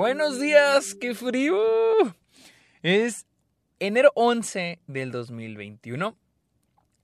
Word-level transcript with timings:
Buenos 0.00 0.40
días, 0.40 0.94
qué 0.94 1.14
frío. 1.14 1.60
Es 2.82 3.26
enero 3.80 4.10
11 4.14 4.80
del 4.86 5.12
2021. 5.12 6.16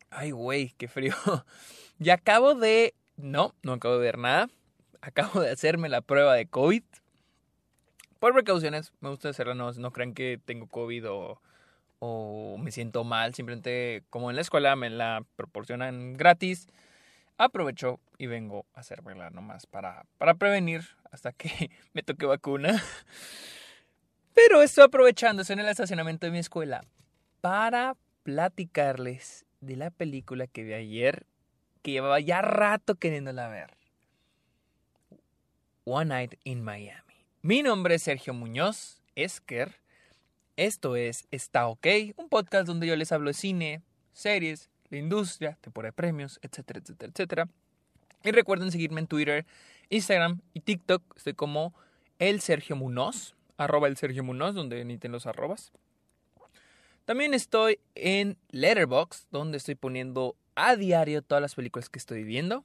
Ay, 0.08 0.30
güey, 0.30 0.72
qué 0.79 0.88
frío. 0.88 1.12
Ya 1.98 2.14
acabo 2.14 2.54
de... 2.54 2.95
No, 3.19 3.54
no 3.63 3.74
acabo 3.74 3.96
de 3.96 4.01
ver 4.01 4.17
nada. 4.17 4.49
Acabo 5.03 5.40
de 5.40 5.51
hacerme 5.51 5.90
la 5.90 6.01
prueba 6.01 6.32
de 6.32 6.46
COVID. 6.46 6.85
Por 8.19 8.32
precauciones, 8.32 8.95
me 9.01 9.10
gusta 9.10 9.28
hacerla, 9.28 9.53
no, 9.53 9.71
no 9.72 9.90
crean 9.90 10.15
que 10.15 10.40
tengo 10.42 10.67
COVID 10.67 11.04
o 12.01 12.56
me 12.58 12.72
siento 12.72 13.04
mal. 13.04 13.35
Simplemente, 13.35 14.04
como 14.08 14.31
en 14.31 14.37
la 14.37 14.42
escuela 14.42 14.74
me 14.74 14.88
la 14.88 15.22
proporcionan 15.37 16.15
gratis, 16.15 16.66
aprovecho 17.38 18.00
y 18.18 18.27
vengo 18.27 18.66
a 18.74 18.80
hacérmela 18.80 19.30
nomás 19.30 19.66
para, 19.66 20.06
para 20.18 20.34
prevenir 20.34 20.82
hasta 21.10 21.32
que 21.32 21.70
me 21.92 22.02
toque 22.02 22.27
vacuna. 22.27 22.82
Pero 24.34 24.62
estoy 24.62 24.84
aprovechando, 24.84 25.42
estoy 25.42 25.54
en 25.54 25.60
el 25.60 25.68
estacionamiento 25.68 26.27
de 26.27 26.32
mi 26.32 26.38
escuela 26.38 26.84
para 27.41 27.96
platicarles 28.22 29.46
de 29.60 29.77
la 29.77 29.91
película 29.91 30.46
que 30.46 30.62
vi 30.62 30.74
ayer, 30.74 31.27
que 31.82 31.92
llevaba 31.92 32.20
ya 32.20 32.42
rato 32.42 32.96
queriéndola 32.96 33.48
ver. 33.48 33.77
One 35.84 36.06
Night 36.06 36.34
in 36.44 36.62
Miami. 36.62 37.24
Mi 37.42 37.62
nombre 37.62 37.94
es 37.94 38.02
Sergio 38.02 38.34
Muñoz, 38.34 39.00
Esker. 39.14 39.80
Esto 40.56 40.96
es 40.96 41.28
Está 41.30 41.68
OK, 41.68 41.86
un 42.16 42.28
podcast 42.28 42.66
donde 42.66 42.86
yo 42.86 42.96
les 42.96 43.12
hablo 43.12 43.28
de 43.28 43.34
cine, 43.34 43.82
series, 44.12 44.70
la 44.90 44.98
industria, 44.98 45.58
temporada 45.60 45.90
de 45.90 45.92
premios, 45.92 46.38
etcétera, 46.42 46.80
etcétera, 46.80 47.12
etcétera. 47.12 47.48
Y 48.24 48.30
recuerden 48.32 48.72
seguirme 48.72 49.00
en 49.00 49.06
Twitter, 49.06 49.46
Instagram 49.90 50.40
y 50.52 50.60
TikTok. 50.60 51.02
Estoy 51.16 51.34
como 51.34 51.74
el 52.19 52.41
Sergio 52.41 52.77
Munoz, 52.77 53.36
arroba 53.56 53.88
el 53.88 53.96
Sergio 53.96 54.24
Munoz, 54.24 54.55
donde 54.55 54.84
necesiten 54.84 55.12
los 55.12 55.27
arrobas. 55.27 55.72
También 57.05 57.34
estoy 57.34 57.78
en 57.94 58.36
Letterboxd, 58.50 59.28
donde 59.30 59.58
estoy 59.58 59.77
poniendo 59.77 60.34
a 60.56 60.74
diario 60.74 61.22
todas 61.22 61.41
las 61.41 61.55
películas 61.55 61.89
que 61.89 61.98
estoy 61.98 62.24
viendo. 62.24 62.64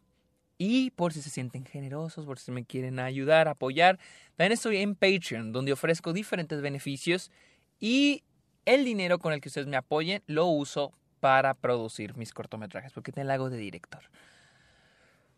Y 0.58 0.92
por 0.92 1.14
si 1.14 1.22
se 1.22 1.30
sienten 1.30 1.66
generosos, 1.66 2.26
por 2.26 2.40
si 2.40 2.52
me 2.52 2.66
quieren 2.66 3.00
ayudar, 3.00 3.48
apoyar, 3.48 4.00
también 4.36 4.54
estoy 4.54 4.78
en 4.78 4.96
Patreon, 4.96 5.52
donde 5.52 5.74
ofrezco 5.74 6.14
diferentes 6.14 6.62
beneficios 6.62 7.32
y 7.80 8.24
el 8.66 8.86
dinero 8.86 9.20
con 9.20 9.34
el 9.34 9.42
que 9.42 9.50
ustedes 9.50 9.68
me 9.68 9.78
apoyen 9.78 10.22
lo 10.28 10.46
uso 10.46 10.94
para 11.22 11.54
producir 11.54 12.18
mis 12.18 12.34
cortometrajes, 12.34 12.92
porque 12.92 13.14
te 13.14 13.22
hago 13.22 13.50
de 13.50 13.58
director. 13.58 14.02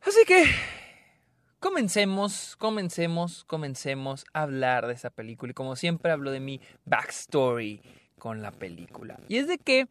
Así 0.02 0.26
que 0.26 0.46
comencemos, 1.60 2.56
comencemos, 2.58 3.44
comencemos 3.46 4.26
a 4.34 4.42
hablar 4.42 4.88
de 4.88 4.94
esa 4.94 5.12
película. 5.12 5.52
Y 5.52 5.54
como 5.54 5.76
siempre 5.76 6.12
hablo 6.12 6.32
de 6.32 6.40
mi 6.40 6.60
backstory 6.86 7.82
con 8.18 8.42
la 8.42 8.52
película. 8.52 9.20
Y 9.28 9.38
es 9.38 9.48
de 9.48 9.60
que 9.60 9.88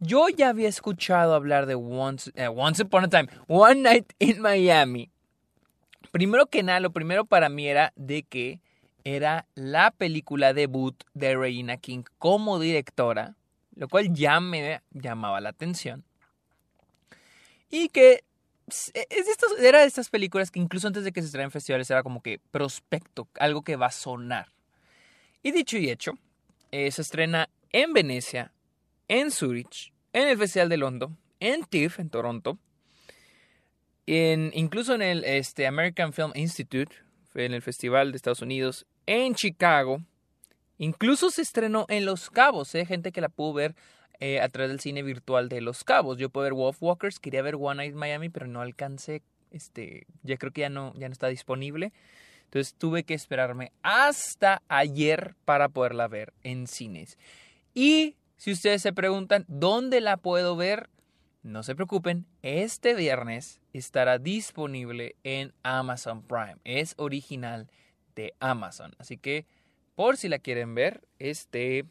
yo 0.00 0.28
ya 0.28 0.48
había 0.48 0.68
escuchado 0.68 1.34
hablar 1.34 1.66
de 1.66 1.74
Once, 1.74 2.30
eh, 2.34 2.48
Once 2.48 2.82
Upon 2.82 3.04
a 3.04 3.08
Time, 3.08 3.28
One 3.46 3.82
Night 3.82 4.12
in 4.18 4.40
Miami. 4.40 5.10
Primero 6.10 6.46
que 6.46 6.62
nada, 6.62 6.80
lo 6.80 6.90
primero 6.90 7.26
para 7.26 7.48
mí 7.48 7.68
era 7.68 7.92
de 7.96 8.22
que 8.22 8.60
era 9.04 9.46
la 9.54 9.90
película 9.90 10.52
debut 10.52 10.94
de 11.14 11.36
Regina 11.36 11.76
King 11.76 12.02
como 12.18 12.58
directora 12.58 13.36
lo 13.76 13.88
cual 13.88 14.12
ya 14.12 14.40
me 14.40 14.82
llamaba 14.90 15.40
la 15.40 15.50
atención. 15.50 16.04
Y 17.70 17.88
que 17.90 18.24
e, 18.94 19.06
es 19.10 19.26
de 19.26 19.68
era 19.68 19.80
de 19.80 19.86
estas 19.86 20.08
películas 20.10 20.50
que 20.50 20.58
incluso 20.58 20.88
antes 20.88 21.04
de 21.04 21.12
que 21.12 21.20
se 21.20 21.26
estrenen 21.26 21.46
en 21.46 21.52
festivales 21.52 21.90
era 21.90 22.02
como 22.02 22.22
que 22.22 22.40
prospecto, 22.50 23.28
algo 23.38 23.62
que 23.62 23.76
va 23.76 23.86
a 23.86 23.92
sonar. 23.92 24.50
Y 25.42 25.52
dicho 25.52 25.78
y 25.78 25.90
hecho, 25.90 26.18
eh, 26.72 26.90
se 26.90 27.02
estrena 27.02 27.48
en 27.70 27.92
Venecia, 27.92 28.52
en 29.08 29.30
Zurich, 29.30 29.92
en 30.12 30.28
el 30.28 30.38
Festival 30.38 30.68
de 30.68 30.76
Londres, 30.78 31.10
en 31.38 31.64
TIFF, 31.64 32.00
en 32.00 32.10
Toronto, 32.10 32.58
en, 34.06 34.50
incluso 34.54 34.94
en 34.94 35.02
el 35.02 35.24
este, 35.24 35.66
American 35.66 36.12
Film 36.12 36.32
Institute, 36.34 36.96
en 37.34 37.52
el 37.52 37.62
Festival 37.62 38.10
de 38.10 38.16
Estados 38.16 38.42
Unidos, 38.42 38.86
en 39.06 39.34
Chicago, 39.34 40.00
Incluso 40.78 41.30
se 41.30 41.42
estrenó 41.42 41.86
en 41.88 42.04
Los 42.04 42.30
Cabos, 42.30 42.74
¿eh? 42.74 42.84
gente 42.86 43.12
que 43.12 43.20
la 43.20 43.28
pudo 43.28 43.54
ver 43.54 43.74
eh, 44.20 44.40
a 44.40 44.48
través 44.48 44.70
del 44.70 44.80
cine 44.80 45.02
virtual 45.02 45.48
de 45.48 45.60
Los 45.60 45.84
Cabos. 45.84 46.18
Yo 46.18 46.30
pude 46.30 46.44
ver 46.44 46.54
Wolf 46.54 46.82
Walkers, 46.82 47.18
quería 47.18 47.42
ver 47.42 47.56
One 47.56 47.76
Night 47.76 47.94
Miami, 47.94 48.28
pero 48.28 48.46
no 48.46 48.60
alcancé. 48.60 49.22
Este, 49.50 50.06
ya 50.22 50.36
creo 50.36 50.52
que 50.52 50.62
ya 50.62 50.68
no, 50.68 50.92
ya 50.96 51.08
no 51.08 51.12
está 51.12 51.28
disponible. 51.28 51.92
Entonces 52.44 52.74
tuve 52.74 53.04
que 53.04 53.14
esperarme 53.14 53.72
hasta 53.82 54.62
ayer 54.68 55.34
para 55.44 55.68
poderla 55.68 56.08
ver 56.08 56.32
en 56.42 56.66
cines. 56.66 57.18
Y 57.74 58.16
si 58.36 58.52
ustedes 58.52 58.82
se 58.82 58.92
preguntan 58.92 59.44
dónde 59.48 60.00
la 60.00 60.16
puedo 60.16 60.56
ver, 60.56 60.88
no 61.42 61.62
se 61.62 61.74
preocupen, 61.74 62.26
este 62.42 62.94
viernes 62.94 63.60
estará 63.72 64.18
disponible 64.18 65.16
en 65.24 65.52
Amazon 65.62 66.22
Prime. 66.22 66.56
Es 66.64 66.94
original 66.96 67.70
de 68.14 68.34
Amazon. 68.40 68.94
Así 68.98 69.16
que 69.16 69.46
por 69.96 70.16
si 70.16 70.28
la 70.28 70.38
quieren 70.38 70.74
ver, 70.74 71.02
este 71.18 71.84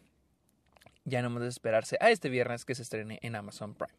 ya 1.03 1.21
no 1.21 1.39
de 1.39 1.47
esperarse 1.47 1.97
a 1.99 2.09
este 2.09 2.29
viernes 2.29 2.65
que 2.65 2.75
se 2.75 2.81
estrene 2.81 3.19
en 3.21 3.35
Amazon 3.35 3.75
Prime. 3.75 3.93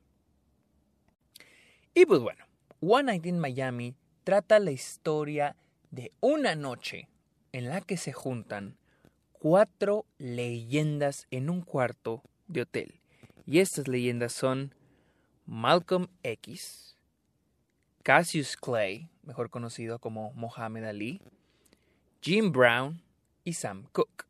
Y 1.94 2.06
pues 2.06 2.21
bueno, 2.21 2.45
One 2.81 3.05
Night 3.05 3.27
in 3.27 3.39
Miami 3.39 3.95
trata 4.25 4.59
la 4.59 4.71
historia 4.71 5.56
de 5.91 6.12
una 6.21 6.56
noche 6.56 7.09
en 7.53 7.69
la 7.69 7.81
que 7.81 7.97
se 7.97 8.12
juntan 8.12 8.77
cuatro 9.33 10.05
leyendas 10.19 11.27
en 11.31 11.49
un 11.49 11.62
cuarto 11.62 12.22
de 12.49 12.62
hotel. 12.62 13.00
Y 13.47 13.61
estas 13.61 13.87
leyendas 13.87 14.33
son 14.33 14.75
Malcolm 15.47 16.09
X, 16.22 16.97
Cassius 18.03 18.56
Clay, 18.56 19.09
mejor 19.22 19.50
conocido 19.50 20.00
como 20.00 20.33
Mohammed 20.33 20.84
Ali, 20.84 21.22
Jim 22.21 22.50
Brown 22.50 23.06
y 23.47 23.55
Sam 23.55 23.87
Cooke. 23.93 24.27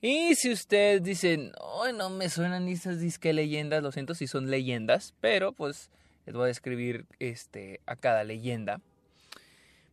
Y 0.00 0.34
si 0.34 0.50
ustedes 0.50 1.02
dicen, 1.02 1.52
oh, 1.60 1.92
no 1.92 2.10
me 2.10 2.28
suenan 2.30 2.66
esas 2.66 2.98
disque 2.98 3.32
leyendas, 3.32 3.82
lo 3.82 3.92
siento 3.92 4.14
si 4.14 4.26
son 4.26 4.50
leyendas, 4.50 5.14
pero 5.20 5.52
pues 5.52 5.90
les 6.24 6.34
voy 6.34 6.44
a 6.44 6.46
describir 6.46 7.06
este, 7.18 7.80
a 7.86 7.94
cada 7.94 8.24
leyenda. 8.24 8.80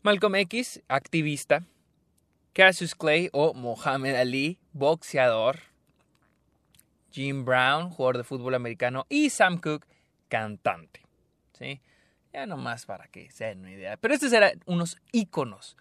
Malcolm 0.02 0.36
X, 0.36 0.82
activista. 0.88 1.64
Cassius 2.54 2.96
Clay 2.96 3.30
o 3.34 3.54
Mohammed 3.54 4.16
Ali, 4.16 4.58
boxeador. 4.72 5.60
Jim 7.12 7.44
Brown, 7.44 7.90
jugador 7.90 8.18
de 8.18 8.24
fútbol 8.24 8.56
americano. 8.56 9.06
Y 9.10 9.32
Sam 9.32 9.60
Cooke, 9.60 9.86
cantante. 10.30 11.02
¿Sí? 11.58 11.82
Ya 12.32 12.46
nomás 12.46 12.86
para 12.86 13.08
que 13.08 13.30
se 13.32 13.46
den 13.46 13.60
una 13.60 13.72
idea. 13.72 13.98
Pero 13.98 14.14
estos 14.14 14.32
eran 14.32 14.62
unos 14.66 14.98
íconos 15.12 15.76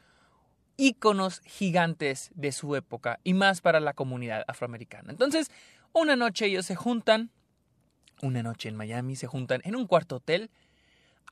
íconos 0.83 1.41
gigantes 1.45 2.33
de 2.35 2.51
su 2.51 2.75
época 2.75 3.21
y 3.23 3.35
más 3.35 3.61
para 3.61 3.79
la 3.79 3.93
comunidad 3.93 4.45
afroamericana. 4.49 5.13
Entonces, 5.13 5.49
una 5.93 6.17
noche 6.17 6.47
ellos 6.47 6.67
se 6.67 6.75
juntan, 6.75 7.31
una 8.21 8.43
noche 8.43 8.69
en 8.69 8.75
Miami, 8.75 9.15
se 9.15 9.29
juntan 9.29 9.61
en 9.65 9.77
un 9.77 9.87
cuarto 9.87 10.17
hotel. 10.17 10.51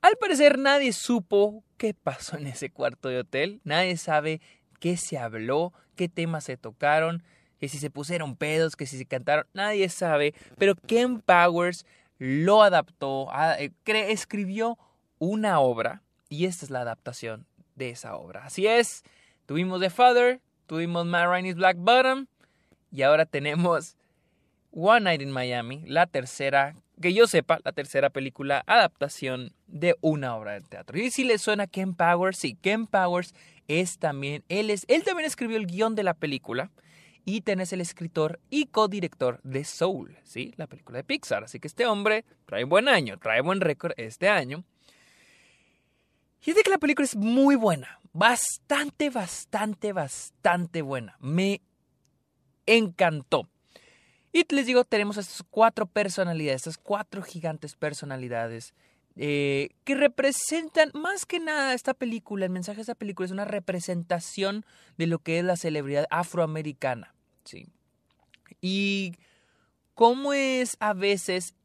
Al 0.01 0.15
parecer 0.15 0.57
nadie 0.57 0.93
supo 0.93 1.65
qué 1.75 1.93
pasó 1.93 2.37
en 2.37 2.47
ese 2.47 2.69
cuarto 2.69 3.09
de 3.09 3.19
hotel, 3.19 3.59
nadie 3.65 3.97
sabe 3.97 4.39
qué 4.79 4.95
se 4.95 5.17
habló, 5.17 5.73
qué 5.95 6.07
temas 6.07 6.45
se 6.45 6.55
tocaron, 6.55 7.21
que 7.59 7.67
si 7.67 7.77
se 7.77 7.89
pusieron 7.89 8.37
pedos, 8.37 8.77
que 8.77 8.85
si 8.85 8.97
se 8.97 9.05
cantaron, 9.05 9.45
nadie 9.53 9.89
sabe, 9.89 10.33
pero 10.57 10.75
Ken 10.75 11.19
Powers 11.19 11.85
lo 12.17 12.63
adaptó, 12.63 13.29
eh, 13.59 13.73
escribió 13.85 14.79
una 15.19 15.59
obra 15.59 16.03
y 16.29 16.45
esta 16.45 16.63
es 16.63 16.71
la 16.71 16.81
adaptación 16.81 17.45
de 17.75 17.89
esa 17.89 18.15
obra. 18.15 18.45
Así 18.45 18.65
es, 18.65 19.03
Tuvimos 19.51 19.81
The 19.81 19.89
Father, 19.89 20.39
tuvimos 20.65 21.05
Matt 21.05 21.27
Rainey's 21.27 21.57
Black 21.57 21.75
Bottom 21.77 22.27
y 22.89 23.01
ahora 23.01 23.25
tenemos 23.25 23.97
One 24.71 25.01
Night 25.01 25.21
in 25.21 25.29
Miami, 25.29 25.83
la 25.87 26.07
tercera, 26.07 26.73
que 27.01 27.13
yo 27.13 27.27
sepa, 27.27 27.59
la 27.65 27.73
tercera 27.73 28.09
película 28.09 28.63
adaptación 28.65 29.51
de 29.67 29.97
una 29.99 30.37
obra 30.37 30.53
de 30.53 30.61
teatro. 30.61 30.97
Y 30.97 31.11
si 31.11 31.25
le 31.25 31.37
suena 31.37 31.67
Ken 31.67 31.95
Powers, 31.95 32.37
sí, 32.37 32.55
Ken 32.61 32.87
Powers 32.87 33.33
es 33.67 33.99
también, 33.99 34.45
él, 34.47 34.69
es, 34.69 34.85
él 34.87 35.03
también 35.03 35.27
escribió 35.27 35.57
el 35.57 35.67
guion 35.67 35.95
de 35.95 36.03
la 36.03 36.13
película 36.13 36.71
y 37.25 37.41
tenés 37.41 37.73
el 37.73 37.81
escritor 37.81 38.39
y 38.49 38.67
codirector 38.67 39.41
de 39.43 39.65
Soul, 39.65 40.17
¿sí? 40.23 40.53
La 40.55 40.67
película 40.67 40.99
de 40.99 41.03
Pixar. 41.03 41.43
Así 41.43 41.59
que 41.59 41.67
este 41.67 41.85
hombre 41.85 42.23
trae 42.45 42.63
buen 42.63 42.87
año, 42.87 43.17
trae 43.17 43.41
buen 43.41 43.59
récord 43.59 43.91
este 43.97 44.29
año. 44.29 44.63
Y 46.45 46.51
es 46.51 46.55
de 46.55 46.63
que 46.63 46.69
la 46.69 46.77
película 46.77 47.03
es 47.03 47.17
muy 47.17 47.57
buena, 47.57 47.99
bastante, 48.13 49.09
bastante, 49.09 49.93
bastante 49.93 50.81
buena. 50.81 51.17
Me 51.19 51.61
encantó. 52.65 53.49
Y 54.33 54.45
les 54.53 54.65
digo, 54.65 54.83
tenemos 54.85 55.17
estas 55.17 55.43
cuatro 55.49 55.85
personalidades, 55.85 56.61
estas 56.61 56.77
cuatro 56.77 57.21
gigantes 57.21 57.75
personalidades 57.75 58.73
eh, 59.17 59.69
que 59.83 59.95
representan 59.95 60.89
más 60.93 61.25
que 61.25 61.39
nada 61.39 61.73
esta 61.73 61.93
película, 61.93 62.45
el 62.45 62.51
mensaje 62.51 62.77
de 62.77 62.83
esta 62.83 62.95
película 62.95 63.25
es 63.25 63.31
una 63.31 63.43
representación 63.45 64.65
de 64.97 65.07
lo 65.07 65.19
que 65.19 65.39
es 65.39 65.43
la 65.43 65.57
celebridad 65.57 66.07
afroamericana, 66.09 67.13
¿sí? 67.43 67.67
Y 68.61 69.15
cómo 69.95 70.31
es 70.31 70.77
a 70.79 70.93
veces 70.93 71.55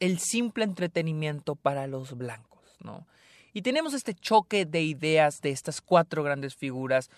el 0.00 0.18
simple 0.18 0.64
entretenimiento 0.64 1.54
para 1.54 1.86
los 1.86 2.16
blancos, 2.16 2.76
¿no? 2.80 3.06
Y 3.56 3.62
tenemos 3.62 3.94
este 3.94 4.12
choque 4.12 4.66
de 4.66 4.82
ideas 4.82 5.40
de 5.40 5.48
estas 5.48 5.80
cuatro 5.80 6.22
grandes 6.22 6.54
figuras, 6.54 7.08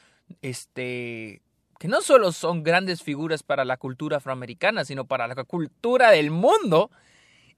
este, 0.41 1.43
que 1.81 1.89
no 1.89 2.01
solo 2.01 2.31
son 2.31 2.63
grandes 2.63 3.03
figuras 3.03 3.43
para 3.43 3.65
la 3.65 3.77
cultura 3.77 4.19
afroamericana, 4.19 4.85
sino 4.85 5.05
para 5.05 5.27
la 5.27 5.35
cultura 5.43 6.13
del 6.13 6.31
mundo. 6.31 6.93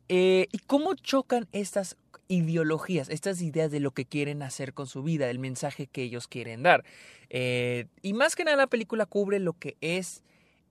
Eh, 0.09 0.49
y 0.51 0.61
cómo 0.61 0.95
chocan 0.95 1.47
estas 1.53 1.99
ideologías, 2.29 3.11
estas 3.11 3.43
ideas 3.43 3.71
de 3.71 3.81
lo 3.81 3.91
que 3.91 4.07
quieren 4.07 4.43
hacer 4.43 4.73
con 4.73 4.87
su 4.87 5.03
vida, 5.03 5.27
del 5.27 5.41
mensaje 5.41 5.87
que 5.87 6.05
ellos 6.05 6.27
quieren 6.27 6.63
dar. 6.63 6.83
Eh, 7.29 7.85
y 8.01 8.15
más 8.15 8.35
que 8.35 8.45
nada 8.45 8.57
la 8.57 8.67
película 8.67 9.05
cubre 9.05 9.41
lo 9.41 9.53
que 9.53 9.77
es 9.83 10.25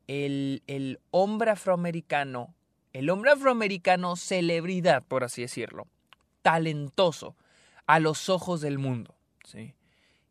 el, 0.08 0.64
el 0.66 1.00
hombre 1.12 1.52
afroamericano, 1.52 2.56
el 2.92 3.12
hombre 3.12 3.30
afroamericano 3.30 4.16
celebridad, 4.16 5.04
por 5.08 5.24
así 5.24 5.44
decirlo, 5.44 5.86
talentoso, 6.42 7.36
a 7.90 8.00
los 8.00 8.30
ojos 8.30 8.62
del 8.62 8.78
mundo, 8.78 9.16
¿sí? 9.44 9.74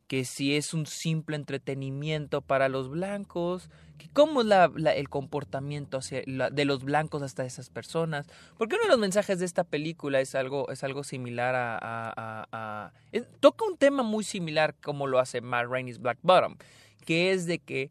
que 0.06 0.24
si 0.24 0.54
es 0.54 0.74
un 0.74 0.86
simple 0.86 1.34
entretenimiento 1.34 2.40
para 2.40 2.68
los 2.68 2.88
blancos, 2.88 3.68
que 3.98 4.08
cómo 4.08 4.42
es 4.42 4.46
el 4.94 5.08
comportamiento 5.08 5.98
de 5.98 6.64
los 6.64 6.84
blancos 6.84 7.20
hasta 7.22 7.44
esas 7.44 7.68
personas. 7.68 8.28
Porque 8.56 8.76
uno 8.76 8.84
de 8.84 8.90
los 8.90 9.00
mensajes 9.00 9.40
de 9.40 9.44
esta 9.44 9.64
película 9.64 10.20
es 10.20 10.36
algo, 10.36 10.70
es 10.70 10.84
algo 10.84 11.02
similar 11.02 11.54
a... 11.56 12.92
toca 13.40 13.64
un 13.64 13.76
tema 13.76 14.04
muy 14.04 14.22
similar 14.22 14.76
como 14.80 15.08
lo 15.08 15.18
hace 15.18 15.40
Matt 15.40 15.66
Rainey's 15.68 15.98
Black 15.98 16.18
Bottom, 16.22 16.58
que 17.04 17.32
es 17.32 17.46
de 17.46 17.58
que 17.58 17.90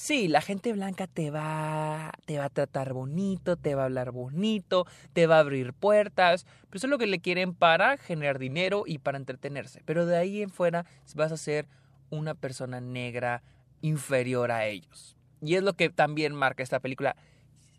Sí, 0.00 0.28
la 0.28 0.40
gente 0.40 0.72
blanca 0.72 1.08
te 1.08 1.32
va, 1.32 2.12
te 2.24 2.38
va 2.38 2.44
a 2.44 2.50
tratar 2.50 2.92
bonito, 2.92 3.56
te 3.56 3.74
va 3.74 3.82
a 3.82 3.86
hablar 3.86 4.12
bonito, 4.12 4.86
te 5.12 5.26
va 5.26 5.38
a 5.38 5.40
abrir 5.40 5.72
puertas, 5.72 6.46
pero 6.70 6.76
eso 6.76 6.86
es 6.86 6.90
lo 6.92 6.98
que 6.98 7.08
le 7.08 7.18
quieren 7.18 7.52
para 7.52 7.96
generar 7.96 8.38
dinero 8.38 8.84
y 8.86 8.98
para 8.98 9.18
entretenerse. 9.18 9.82
Pero 9.86 10.06
de 10.06 10.16
ahí 10.16 10.40
en 10.40 10.50
fuera 10.50 10.86
vas 11.16 11.32
a 11.32 11.36
ser 11.36 11.66
una 12.10 12.36
persona 12.36 12.80
negra 12.80 13.42
inferior 13.80 14.52
a 14.52 14.66
ellos. 14.66 15.16
Y 15.42 15.56
es 15.56 15.64
lo 15.64 15.72
que 15.72 15.90
también 15.90 16.32
marca 16.32 16.62
esta 16.62 16.78
película. 16.78 17.16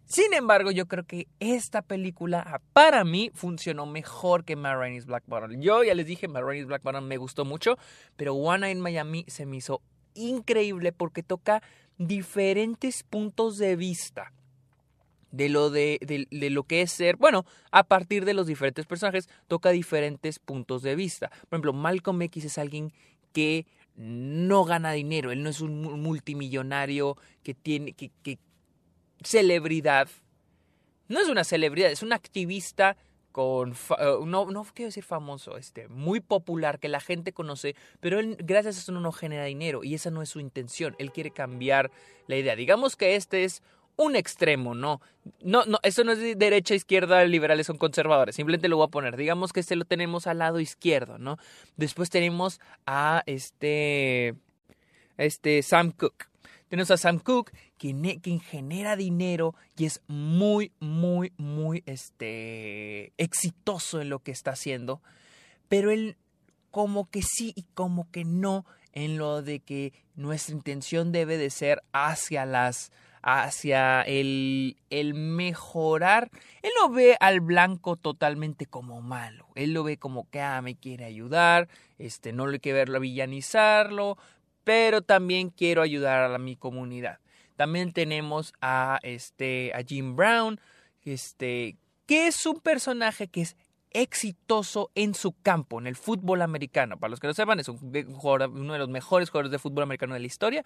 Sin 0.04 0.34
embargo, 0.34 0.72
yo 0.72 0.90
creo 0.90 1.06
que 1.06 1.30
esta 1.40 1.82
película 1.82 2.60
para 2.74 3.06
mí 3.06 3.32
funcionó 3.34 3.86
mejor 3.86 4.44
que 4.44 4.58
Ma 4.58 4.76
Black 4.76 5.24
Bottom. 5.26 5.62
Yo 5.62 5.86
ya 5.86 5.96
les 5.96 6.06
dije, 6.06 6.28
Ma 6.28 6.42
Black 6.42 6.84
Bottom 6.84 7.06
me 7.06 7.16
gustó 7.16 7.46
mucho, 7.46 7.78
pero 8.18 8.34
One 8.34 8.60
Night 8.60 8.76
in 8.76 8.82
Miami 8.82 9.24
se 9.30 9.46
me 9.46 9.56
hizo 9.56 9.82
increíble 10.14 10.92
porque 10.92 11.24
toca 11.24 11.62
diferentes 11.98 13.04
puntos 13.04 13.58
de 13.58 13.76
vista 13.76 14.32
de 15.32 15.50
lo, 15.50 15.70
de, 15.70 16.00
de, 16.02 16.50
lo 16.50 16.64
que 16.64 16.82
es 16.82 16.92
ser, 16.92 17.18
bueno, 17.18 17.46
a 17.72 17.84
partir 17.84 18.26
de 18.26 18.34
los 18.34 18.48
diferentes 18.48 18.86
personajes, 18.86 19.30
toca 19.48 19.70
diferentes 19.70 20.40
puntos 20.40 20.82
de 20.82 20.96
vista. 20.96 21.30
Por 21.30 21.58
ejemplo, 21.58 21.74
Malcolm 21.74 22.22
X 22.24 22.46
es 22.46 22.58
alguien 22.58 22.92
que 23.32 23.68
no 23.96 24.64
gana 24.64 24.92
dinero, 24.94 25.32
él 25.32 25.44
no 25.44 25.50
es 25.50 25.62
un 25.62 26.02
multimillonario 26.02 27.18
que 27.44 27.54
tiene, 27.54 27.94
que, 27.94 28.12
que 28.24 28.40
celebridad. 29.24 30.08
No 31.08 31.20
es 31.20 31.28
una 31.28 31.44
celebridad, 31.44 31.92
es 31.92 32.04
un 32.04 32.14
activista 32.14 32.98
con 33.32 33.72
eh, 33.72 33.76
no, 34.26 34.46
no 34.52 34.66
quiero 34.74 34.88
decir 34.88 35.04
famoso, 35.04 35.58
este, 35.58 35.88
muy 35.88 36.20
popular, 36.20 36.80
que 36.80 36.90
la 36.90 37.00
gente 37.00 37.34
conoce, 37.34 37.76
pero 38.00 38.20
él 38.20 38.38
gracias 38.40 38.78
a 38.78 38.80
eso 38.80 38.92
no 38.92 39.12
genera 39.12 39.46
dinero 39.46 39.84
y 39.84 39.94
esa 39.94 40.12
no 40.12 40.22
es 40.22 40.30
su 40.30 40.40
intención. 40.40 40.96
Él 41.00 41.12
quiere 41.12 41.32
cambiar 41.32 41.92
la 42.28 42.36
idea. 42.36 42.56
Digamos 42.56 42.96
que 42.96 43.16
este 43.16 43.44
es 43.44 43.62
un 44.00 44.16
extremo, 44.16 44.76
¿no? 44.76 45.02
No, 45.42 45.66
no, 45.66 45.78
eso 45.84 46.06
no 46.06 46.14
es 46.14 46.20
de 46.20 46.36
derecha, 46.36 46.74
izquierda, 46.74 47.24
liberales 47.26 47.68
son 47.68 47.78
conservadores. 47.78 48.36
Simplemente 48.36 48.70
lo 48.70 48.78
voy 48.78 48.86
a 48.86 48.90
poner. 48.90 49.18
Digamos 49.18 49.52
que 49.52 49.60
este 49.60 49.76
lo 49.76 49.84
tenemos 49.84 50.26
al 50.26 50.38
lado 50.38 50.62
izquierdo, 50.62 51.18
¿no? 51.18 51.38
Después 51.76 52.10
tenemos 52.10 52.62
a 52.86 53.24
este, 53.26 54.36
este 55.18 55.62
Sam 55.64 55.92
Cooke. 55.92 56.29
Tenemos 56.70 56.92
a 56.92 56.98
Sam 56.98 57.18
Cooke, 57.18 57.52
quien, 57.78 58.02
quien, 58.20 58.40
genera 58.40 58.96
dinero 58.96 59.56
y 59.76 59.86
es 59.86 60.02
muy, 60.08 60.72
muy, 60.80 61.34
muy 61.38 61.84
este, 61.88 63.12
exitoso 63.18 64.02
en 64.02 64.10
lo 64.10 64.20
que 64.20 64.32
está 64.32 64.52
haciendo. 64.52 65.02
Pero 65.68 65.90
él 65.90 66.16
como 66.70 67.10
que 67.10 67.24
sí 67.24 67.54
y 67.56 67.64
como 67.74 68.10
que 68.12 68.24
no 68.24 68.66
en 68.94 69.18
lo 69.18 69.42
de 69.42 69.62
que 69.62 69.94
nuestra 70.16 70.54
intención 70.54 71.12
debe 71.12 71.38
de 71.38 71.50
ser 71.50 71.82
hacia 71.92 72.46
las 72.46 72.92
hacia 73.22 74.02
el, 74.04 74.78
el 74.90 75.14
mejorar. 75.14 76.30
Él 76.62 76.72
no 76.80 76.90
ve 76.90 77.18
al 77.20 77.42
blanco 77.42 77.96
totalmente 77.96 78.66
como 78.66 79.02
malo. 79.02 79.48
Él 79.56 79.74
lo 79.74 79.84
ve 79.84 79.98
como 79.98 80.30
que 80.30 80.42
ah, 80.42 80.62
me 80.62 80.76
quiere 80.76 81.06
ayudar, 81.06 81.68
este, 81.98 82.32
no 82.32 82.48
le 82.48 82.60
quiere 82.60 82.80
verlo 82.80 83.00
villanizarlo, 83.00 84.18
pero 84.70 85.02
también 85.02 85.50
quiero 85.50 85.82
ayudar 85.82 86.32
a 86.32 86.38
mi 86.38 86.56
comunidad. 86.56 87.18
También 87.56 87.92
tenemos 87.92 88.54
a, 88.62 89.00
este, 89.02 89.74
a 89.74 89.82
Jim 89.82 90.16
Brown, 90.16 90.62
este, 91.04 91.76
que 92.06 92.28
es 92.28 92.46
un 92.46 92.60
personaje 92.60 93.30
que 93.30 93.42
es 93.42 93.58
exitoso 93.90 94.92
en 94.94 95.16
su 95.16 95.32
campo, 95.42 95.80
en 95.80 95.88
el 95.88 95.96
fútbol 95.96 96.44
americano. 96.44 97.00
Para 97.00 97.10
los 97.10 97.20
que 97.20 97.26
no 97.26 97.34
sepan, 97.34 97.60
es 97.60 97.68
un 97.68 97.80
uno 97.82 98.74
de 98.74 98.78
los 98.78 98.90
mejores 98.90 99.32
jugadores 99.32 99.52
de 99.52 99.58
fútbol 99.58 99.82
americano 99.82 100.14
de 100.14 100.20
la 100.20 100.28
historia. 100.28 100.64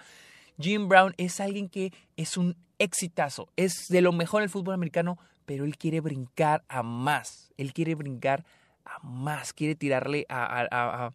Jim 0.60 0.90
Brown 0.90 1.14
es 1.16 1.40
alguien 1.40 1.70
que 1.70 1.94
es 2.18 2.36
un 2.36 2.58
exitazo, 2.80 3.48
es 3.56 3.88
de 3.88 4.02
lo 4.02 4.12
mejor 4.12 4.42
en 4.42 4.48
el 4.48 4.50
fútbol 4.50 4.74
americano, 4.74 5.18
pero 5.46 5.64
él 5.64 5.78
quiere 5.78 6.02
brincar 6.02 6.66
a 6.68 6.84
más. 6.84 7.54
Él 7.56 7.72
quiere 7.72 7.96
brincar 7.96 8.44
a 8.84 9.00
más, 9.02 9.54
quiere 9.54 9.76
tirarle 9.76 10.26
a, 10.28 10.68
a 10.70 11.14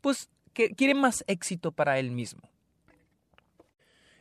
pues 0.00 0.28
que 0.56 0.74
quiere 0.74 0.94
más 0.94 1.22
éxito 1.26 1.70
para 1.70 1.98
él 1.98 2.10
mismo. 2.10 2.40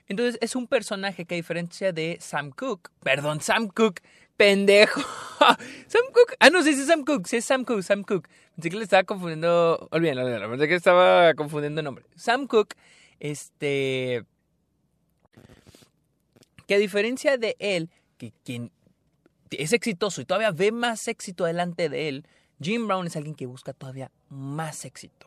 Entonces 0.07 0.37
es 0.41 0.55
un 0.55 0.67
personaje 0.67 1.25
que 1.25 1.35
a 1.35 1.37
diferencia 1.37 1.93
de 1.93 2.17
Sam 2.19 2.51
Cooke, 2.51 2.91
perdón, 3.01 3.39
Sam 3.39 3.69
Cooke, 3.69 4.03
pendejo. 4.35 4.99
Sam 5.87 6.03
Cooke, 6.13 6.35
ah 6.39 6.49
no, 6.49 6.61
sí, 6.61 6.71
es 6.71 6.85
Sam 6.85 7.05
Cooke, 7.05 7.25
sí 7.25 7.37
es 7.37 7.45
Sam 7.45 7.63
Cooke, 7.63 7.81
Sam 7.81 8.03
Cooke. 8.03 8.29
Pensé 8.53 8.69
que 8.69 8.75
le 8.75 8.83
estaba 8.83 9.05
confundiendo, 9.05 9.87
olvídalo, 9.91 10.23
olvídalo, 10.23 10.49
pensé 10.49 10.67
que 10.67 10.75
estaba 10.75 11.33
confundiendo 11.35 11.81
nombre. 11.81 12.05
Sam 12.17 12.47
Cooke, 12.47 12.75
este, 13.21 14.25
que 16.67 16.75
a 16.75 16.77
diferencia 16.77 17.37
de 17.37 17.55
él, 17.59 17.89
que 18.17 18.33
quien 18.43 18.71
es 19.51 19.71
exitoso 19.71 20.19
y 20.19 20.25
todavía 20.25 20.51
ve 20.51 20.73
más 20.73 21.07
éxito 21.07 21.45
delante 21.45 21.87
de 21.87 22.09
él, 22.09 22.27
Jim 22.61 22.87
Brown 22.87 23.07
es 23.07 23.15
alguien 23.15 23.35
que 23.35 23.45
busca 23.45 23.71
todavía 23.71 24.11
más 24.29 24.83
éxito. 24.83 25.24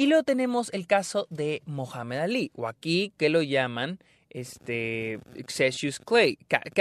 Y 0.00 0.06
luego 0.06 0.22
tenemos 0.22 0.72
el 0.72 0.86
caso 0.86 1.26
de 1.28 1.60
Mohamed 1.66 2.20
Ali, 2.20 2.50
o 2.54 2.66
aquí 2.66 3.12
que 3.18 3.28
lo 3.28 3.42
llaman 3.42 3.98
este, 4.30 5.20
Cassius 5.46 6.00
Clay, 6.00 6.38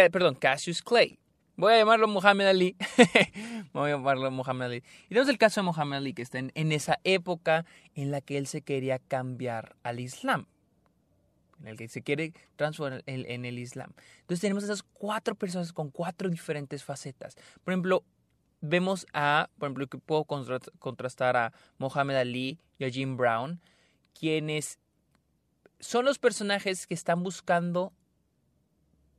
perdón, 0.10 0.36
Cassius 0.36 0.82
Clay. 0.82 1.20
Voy 1.58 1.74
a 1.74 1.80
llamarlo 1.80 2.08
Mohamed 2.08 2.48
Ali. 2.48 2.78
Voy 3.74 3.92
a 3.92 3.96
llamarlo 3.96 4.32
Mohamed 4.32 4.66
Ali. 4.66 4.78
Y 4.78 5.10
tenemos 5.10 5.28
el 5.28 5.38
caso 5.38 5.60
de 5.60 5.66
Mohamed 5.66 5.98
Ali, 5.98 6.14
que 6.14 6.22
está 6.22 6.40
en, 6.40 6.72
esa 6.72 7.02
época 7.04 7.66
en 7.94 8.10
la 8.10 8.22
que 8.22 8.38
él 8.38 8.48
se 8.48 8.62
quería 8.62 9.00
cambiar 9.00 9.76
al 9.84 10.00
Islam. 10.00 10.46
En 11.60 11.68
el 11.68 11.76
que 11.76 11.90
se 11.90 12.02
quiere 12.02 12.32
transformar 12.56 13.04
en 13.06 13.44
el 13.44 13.60
Islam. 13.60 13.92
Entonces 14.22 14.40
tenemos 14.40 14.64
esas 14.64 14.82
cuatro 14.82 15.36
personas 15.36 15.74
con 15.74 15.90
cuatro 15.90 16.30
diferentes 16.30 16.86
facetas. 16.86 17.36
Por 17.66 17.74
ejemplo, 17.74 18.06
vemos 18.62 19.06
a, 19.14 19.50
por 19.58 19.68
ejemplo, 19.68 19.88
que 19.88 19.98
puedo 19.98 20.26
contrastar 20.26 21.38
a 21.38 21.54
Mohamed 21.78 22.16
Ali 22.16 22.60
y 22.78 22.86
a 22.86 22.90
Jim 22.90 23.18
Brown, 23.18 23.62
quienes 24.18 24.80
son 25.80 26.06
los 26.06 26.20
personajes 26.20 26.88
que 26.88 26.94
están 26.94 27.24
buscando 27.24 27.94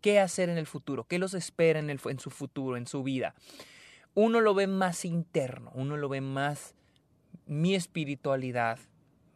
qué 0.01 0.21
hacer 0.21 0.49
en 0.49 0.59
el 0.59 0.67
futuro, 0.67 1.05
qué 1.05 1.19
los 1.19 1.35
espera 1.35 1.79
en, 1.79 1.91
el, 1.91 2.01
en 2.05 2.19
su 2.19 2.31
futuro, 2.31 2.77
en 2.77 2.87
su 2.87 3.03
vida. 3.03 3.35
Uno 4.15 4.41
lo 4.41 4.55
ve 4.55 4.67
más 4.67 5.05
interno, 5.05 5.71
uno 5.75 5.97
lo 5.97 6.09
ve 6.09 6.21
más 6.21 6.75
mi 7.47 7.75
espiritualidad, 7.75 8.79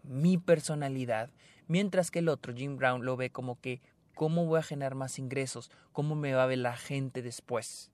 mi 0.02 0.36
personalidad, 0.38 1.30
mientras 1.68 2.10
que 2.10 2.18
el 2.20 2.28
otro, 2.28 2.54
Jim 2.54 2.76
Brown, 2.76 3.04
lo 3.04 3.16
ve 3.16 3.30
como 3.30 3.60
que 3.60 3.80
cómo 4.14 4.46
voy 4.46 4.58
a 4.58 4.62
generar 4.62 4.94
más 4.94 5.18
ingresos, 5.18 5.70
cómo 5.92 6.14
me 6.14 6.34
va 6.34 6.44
a 6.44 6.46
ver 6.46 6.58
la 6.58 6.76
gente 6.76 7.22
después. 7.22 7.90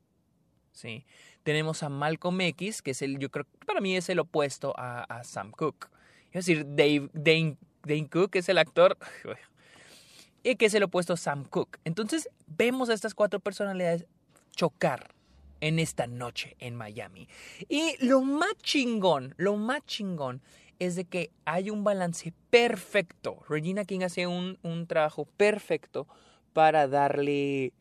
¿Sí? 0.72 1.04
Tenemos 1.42 1.82
a 1.82 1.88
Malcolm 1.88 2.40
X, 2.40 2.82
que 2.82 2.92
es 2.92 3.02
el, 3.02 3.18
yo 3.18 3.30
creo, 3.30 3.46
para 3.66 3.80
mí 3.80 3.96
es 3.96 4.08
el 4.08 4.18
opuesto 4.18 4.74
a, 4.76 5.22
Sam 5.24 5.50
Cooke. 5.50 5.88
Es 6.32 6.46
decir, 6.46 6.64
Dave, 6.68 7.10
Dane, 7.12 7.56
Dane 7.82 8.08
Cook 8.08 8.36
es 8.36 8.48
el 8.48 8.58
actor 8.58 8.96
y 10.42 10.56
que 10.56 10.66
es 10.66 10.74
el 10.74 10.84
opuesto 10.84 11.14
a 11.14 11.16
Sam 11.16 11.44
Cooke. 11.44 11.78
Entonces 11.84 12.28
vemos 12.46 12.88
a 12.88 12.94
estas 12.94 13.14
cuatro 13.14 13.40
personalidades 13.40 14.06
chocar. 14.52 15.14
en 15.62 15.78
esta 15.78 16.06
noche 16.06 16.56
en 16.58 16.74
Miami. 16.74 17.28
Y 17.68 17.94
lo 18.04 18.22
más 18.22 18.54
chingón, 18.62 19.34
lo 19.36 19.56
más 19.56 19.84
chingón 19.84 20.40
es 20.78 20.96
de 20.96 21.04
que 21.04 21.30
hay 21.44 21.68
un 21.68 21.84
balance 21.84 22.32
perfecto. 22.48 23.42
Regina 23.48 23.84
King 23.84 24.00
hace 24.00 24.26
un, 24.26 24.58
un 24.62 24.86
trabajo 24.86 25.26
perfecto 25.36 26.08
para 26.54 26.88
darle, 26.88 27.74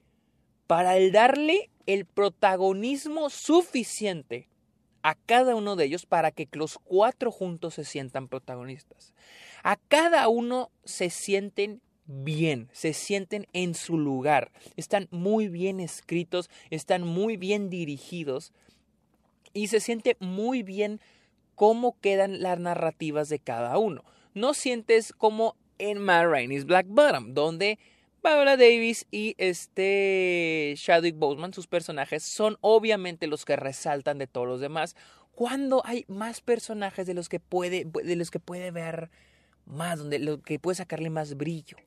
para 0.67 0.99
darle 1.09 1.69
el 1.89 2.05
protagonismo 2.05 3.31
suficiente 3.31 4.47
a 5.01 5.15
cada 5.15 5.55
uno 5.55 5.75
de 5.75 5.85
ellos 5.85 6.05
para 6.05 6.29
que 6.29 6.47
los 6.51 6.77
cuatro 6.77 7.31
juntos 7.31 7.73
se 7.73 7.83
sientan 7.83 8.27
protagonistas. 8.27 9.15
A 9.63 9.75
cada 9.75 10.27
uno 10.27 10.69
se 10.83 11.09
sienten 11.09 11.81
bien, 12.05 12.69
se 12.73 12.93
sienten 12.93 13.47
en 13.53 13.73
su 13.73 13.97
lugar, 13.97 14.51
están 14.77 15.07
muy 15.09 15.47
bien 15.47 15.79
escritos, 15.79 16.51
están 16.69 17.07
muy 17.07 17.37
bien 17.37 17.71
dirigidos 17.71 18.53
y 19.53 19.69
se 19.69 19.79
siente 19.79 20.15
muy 20.19 20.61
bien 20.61 21.01
cómo 21.55 21.99
quedan 22.01 22.43
las 22.43 22.59
narrativas 22.59 23.29
de 23.29 23.39
cada 23.39 23.79
uno. 23.79 24.03
No 24.35 24.53
sientes 24.53 25.11
como 25.11 25.55
en 25.79 25.97
Matt 25.97 26.27
Rainey's 26.27 26.65
Black 26.65 26.85
Bottom, 26.87 27.33
donde 27.33 27.79
Viola 28.21 28.57
Davis 28.57 29.05
y 29.11 29.35
este 29.37 30.73
Chadwick 30.77 31.17
Boseman, 31.17 31.53
sus 31.53 31.67
personajes, 31.67 32.23
son 32.23 32.57
obviamente 32.61 33.27
los 33.27 33.45
que 33.45 33.55
resaltan 33.55 34.17
de 34.17 34.27
todos 34.27 34.47
los 34.47 34.59
demás. 34.59 34.95
Cuando 35.31 35.81
hay 35.85 36.05
más 36.07 36.41
personajes 36.41 37.07
de 37.07 37.13
los 37.13 37.29
que 37.29 37.39
puede, 37.39 37.85
de 37.85 38.15
los 38.15 38.29
que 38.29 38.39
puede 38.39 38.71
ver 38.71 39.09
más, 39.65 39.99
donde 39.99 40.19
lo 40.19 40.41
que 40.41 40.59
puede 40.59 40.75
sacarle 40.75 41.09
más 41.09 41.37
brillo. 41.37 41.77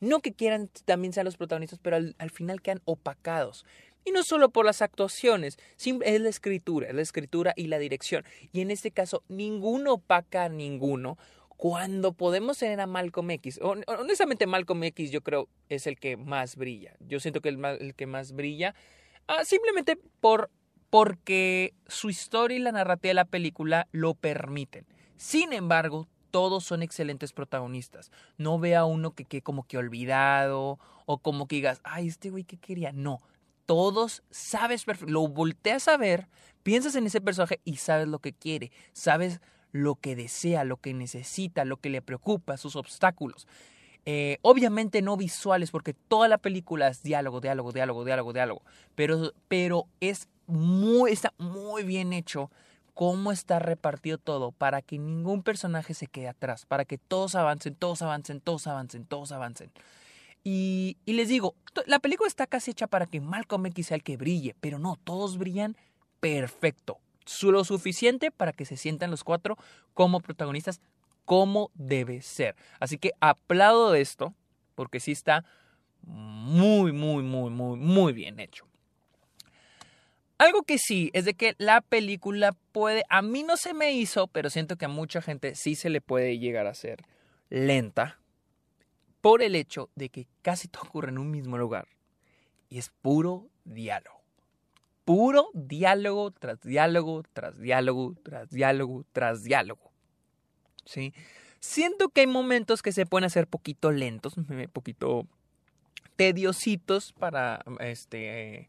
No 0.00 0.20
que 0.20 0.32
quieran 0.32 0.68
también 0.84 1.12
ser 1.12 1.24
los 1.24 1.36
protagonistas, 1.36 1.78
pero 1.80 1.96
al, 1.96 2.16
al 2.18 2.30
final 2.30 2.62
quedan 2.62 2.82
opacados. 2.84 3.64
Y 4.04 4.10
no 4.10 4.22
solo 4.22 4.50
por 4.50 4.66
las 4.66 4.82
actuaciones, 4.82 5.58
es 5.78 6.20
la 6.20 6.28
escritura, 6.28 6.88
es 6.88 6.94
la 6.94 7.02
escritura 7.02 7.52
y 7.56 7.66
la 7.68 7.78
dirección. 7.78 8.24
Y 8.52 8.60
en 8.60 8.70
este 8.70 8.90
caso, 8.90 9.22
ninguno 9.28 9.94
opaca 9.94 10.44
a 10.44 10.48
ninguno, 10.48 11.18
cuando 11.56 12.12
podemos 12.12 12.58
tener 12.58 12.80
a 12.80 12.86
Malcolm 12.86 13.30
X, 13.30 13.60
honestamente 13.62 14.46
Malcolm 14.46 14.82
X 14.84 15.10
yo 15.10 15.22
creo 15.22 15.48
es 15.68 15.86
el 15.86 15.98
que 15.98 16.16
más 16.16 16.56
brilla. 16.56 16.96
Yo 17.00 17.20
siento 17.20 17.40
que 17.40 17.48
el, 17.48 17.64
el 17.64 17.94
que 17.94 18.06
más 18.06 18.32
brilla 18.32 18.74
ah, 19.26 19.44
simplemente 19.44 19.98
por 20.20 20.50
porque 20.90 21.74
su 21.88 22.10
historia 22.10 22.56
y 22.56 22.60
la 22.60 22.72
narrativa 22.72 23.10
de 23.10 23.14
la 23.14 23.24
película 23.24 23.88
lo 23.90 24.14
permiten. 24.14 24.86
Sin 25.16 25.52
embargo, 25.52 26.06
todos 26.30 26.64
son 26.64 26.82
excelentes 26.82 27.32
protagonistas. 27.32 28.10
No 28.38 28.58
vea 28.58 28.84
uno 28.84 29.12
que 29.12 29.24
quede 29.24 29.42
como 29.42 29.64
que 29.64 29.78
olvidado 29.78 30.78
o 31.06 31.18
como 31.18 31.48
que 31.48 31.56
digas, 31.56 31.80
ay, 31.82 32.06
este 32.06 32.30
güey 32.30 32.44
que 32.44 32.56
quería. 32.56 32.92
No, 32.92 33.20
todos 33.66 34.22
sabes 34.30 34.86
lo 35.06 35.28
volteas 35.28 35.88
a 35.88 35.96
ver, 35.96 36.28
piensas 36.62 36.94
en 36.94 37.06
ese 37.06 37.20
personaje 37.20 37.60
y 37.64 37.76
sabes 37.76 38.08
lo 38.08 38.20
que 38.20 38.32
quiere, 38.32 38.70
sabes 38.92 39.40
lo 39.76 39.96
que 39.96 40.16
desea, 40.16 40.64
lo 40.64 40.78
que 40.78 40.94
necesita, 40.94 41.64
lo 41.64 41.76
que 41.76 41.90
le 41.90 42.02
preocupa, 42.02 42.56
sus 42.56 42.76
obstáculos. 42.76 43.46
Eh, 44.04 44.38
obviamente 44.42 45.02
no 45.02 45.16
visuales, 45.16 45.70
porque 45.70 45.92
toda 45.92 46.28
la 46.28 46.38
película 46.38 46.88
es 46.88 47.02
diálogo, 47.02 47.40
diálogo, 47.40 47.72
diálogo, 47.72 48.04
diálogo, 48.04 48.32
diálogo. 48.32 48.62
Pero, 48.94 49.32
pero 49.48 49.86
es 50.00 50.28
muy, 50.46 51.10
está 51.10 51.32
muy 51.38 51.82
bien 51.82 52.12
hecho 52.12 52.50
cómo 52.94 53.32
está 53.32 53.58
repartido 53.58 54.16
todo 54.16 54.52
para 54.52 54.80
que 54.80 54.98
ningún 54.98 55.42
personaje 55.42 55.92
se 55.92 56.06
quede 56.06 56.28
atrás, 56.28 56.66
para 56.66 56.84
que 56.84 56.98
todos 56.98 57.34
avancen, 57.34 57.74
todos 57.74 58.00
avancen, 58.00 58.40
todos 58.40 58.66
avancen, 58.66 59.04
todos 59.04 59.32
avancen. 59.32 59.70
Y, 60.44 60.96
y 61.04 61.14
les 61.14 61.28
digo, 61.28 61.56
la 61.86 61.98
película 61.98 62.28
está 62.28 62.46
casi 62.46 62.70
hecha 62.70 62.86
para 62.86 63.06
que 63.06 63.20
Malcolm 63.20 63.66
X 63.66 63.88
sea 63.88 63.96
el 63.96 64.04
que 64.04 64.16
brille, 64.16 64.54
pero 64.60 64.78
no, 64.78 64.96
todos 65.02 65.36
brillan 65.36 65.76
perfecto 66.20 67.00
lo 67.42 67.64
suficiente 67.64 68.30
para 68.30 68.52
que 68.52 68.64
se 68.64 68.76
sientan 68.76 69.10
los 69.10 69.24
cuatro 69.24 69.56
como 69.94 70.20
protagonistas 70.20 70.80
como 71.24 71.70
debe 71.74 72.22
ser. 72.22 72.56
Así 72.80 72.98
que 72.98 73.12
aplaudo 73.20 73.94
esto 73.94 74.34
porque 74.74 75.00
sí 75.00 75.12
está 75.12 75.44
muy, 76.02 76.92
muy, 76.92 77.22
muy, 77.22 77.50
muy, 77.50 77.76
muy 77.76 78.12
bien 78.12 78.38
hecho. 78.40 78.66
Algo 80.38 80.62
que 80.62 80.78
sí 80.78 81.10
es 81.14 81.24
de 81.24 81.34
que 81.34 81.54
la 81.58 81.80
película 81.80 82.52
puede, 82.72 83.04
a 83.08 83.22
mí 83.22 83.42
no 83.42 83.56
se 83.56 83.72
me 83.72 83.92
hizo, 83.92 84.26
pero 84.28 84.50
siento 84.50 84.76
que 84.76 84.84
a 84.84 84.88
mucha 84.88 85.22
gente 85.22 85.54
sí 85.54 85.74
se 85.74 85.88
le 85.88 86.00
puede 86.02 86.38
llegar 86.38 86.66
a 86.66 86.74
ser 86.74 87.04
lenta 87.48 88.20
por 89.22 89.42
el 89.42 89.54
hecho 89.54 89.88
de 89.94 90.10
que 90.10 90.28
casi 90.42 90.68
todo 90.68 90.82
ocurre 90.84 91.08
en 91.08 91.18
un 91.18 91.30
mismo 91.30 91.56
lugar 91.56 91.88
y 92.68 92.78
es 92.78 92.90
puro 92.90 93.48
diálogo 93.64 94.15
puro 95.06 95.50
diálogo 95.54 96.32
tras 96.32 96.60
diálogo, 96.60 97.22
tras 97.32 97.58
diálogo, 97.58 98.14
tras 98.24 98.50
diálogo, 98.50 99.06
tras 99.12 99.44
diálogo. 99.44 99.92
¿Sí? 100.84 101.14
Siento 101.60 102.08
que 102.10 102.22
hay 102.22 102.26
momentos 102.26 102.82
que 102.82 102.92
se 102.92 103.06
pueden 103.06 103.24
hacer 103.24 103.46
poquito 103.46 103.92
lentos, 103.92 104.34
poquito 104.72 105.26
tediositos 106.16 107.12
para 107.12 107.64
este 107.80 108.68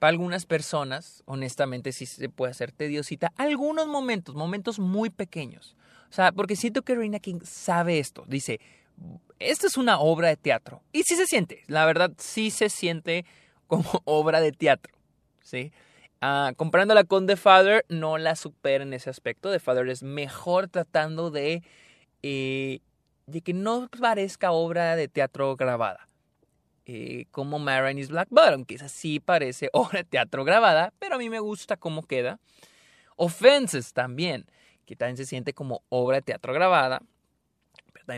para 0.00 0.10
algunas 0.10 0.46
personas, 0.46 1.22
honestamente 1.26 1.92
sí 1.92 2.06
se 2.06 2.30
puede 2.30 2.50
hacer 2.50 2.72
tediosita. 2.72 3.32
Algunos 3.36 3.86
momentos, 3.86 4.34
momentos 4.34 4.78
muy 4.78 5.10
pequeños. 5.10 5.76
O 6.08 6.12
sea, 6.12 6.32
porque 6.32 6.56
siento 6.56 6.82
que 6.82 6.94
Reina 6.94 7.20
King 7.20 7.40
sabe 7.44 7.98
esto. 7.98 8.24
Dice, 8.26 8.60
esta 9.38 9.66
es 9.66 9.76
una 9.76 10.00
obra 10.00 10.28
de 10.28 10.36
teatro. 10.36 10.82
Y 10.90 11.02
sí 11.02 11.16
se 11.16 11.26
siente, 11.26 11.62
la 11.66 11.84
verdad 11.84 12.12
sí 12.16 12.50
se 12.50 12.70
siente 12.70 13.26
como 13.66 13.84
obra 14.04 14.40
de 14.40 14.52
teatro. 14.52 14.99
¿Sí? 15.42 15.72
Uh, 16.22 16.54
comparándola 16.54 17.04
con 17.04 17.26
The 17.26 17.36
Father, 17.36 17.86
no 17.88 18.18
la 18.18 18.36
supera 18.36 18.84
en 18.84 18.92
ese 18.92 19.08
aspecto. 19.08 19.50
The 19.50 19.58
Father 19.58 19.88
es 19.88 20.02
mejor 20.02 20.68
tratando 20.68 21.30
de, 21.30 21.62
eh, 22.22 22.80
de 23.26 23.40
que 23.40 23.54
no 23.54 23.88
parezca 23.88 24.52
obra 24.52 24.96
de 24.96 25.08
teatro 25.08 25.56
grabada. 25.56 26.06
Eh, 26.84 27.26
como 27.30 27.58
Marin's 27.58 28.08
Black 28.08 28.28
Bottom, 28.30 28.64
que 28.64 28.76
sí 28.88 29.20
parece 29.20 29.70
obra 29.72 30.00
de 30.00 30.04
teatro 30.04 30.44
grabada, 30.44 30.92
pero 30.98 31.14
a 31.14 31.18
mí 31.18 31.30
me 31.30 31.38
gusta 31.38 31.76
cómo 31.76 32.02
queda. 32.02 32.38
Offenses 33.16 33.92
también, 33.92 34.46
que 34.86 34.96
también 34.96 35.16
se 35.16 35.24
siente 35.24 35.54
como 35.54 35.82
obra 35.88 36.16
de 36.16 36.22
teatro 36.22 36.52
grabada, 36.52 37.00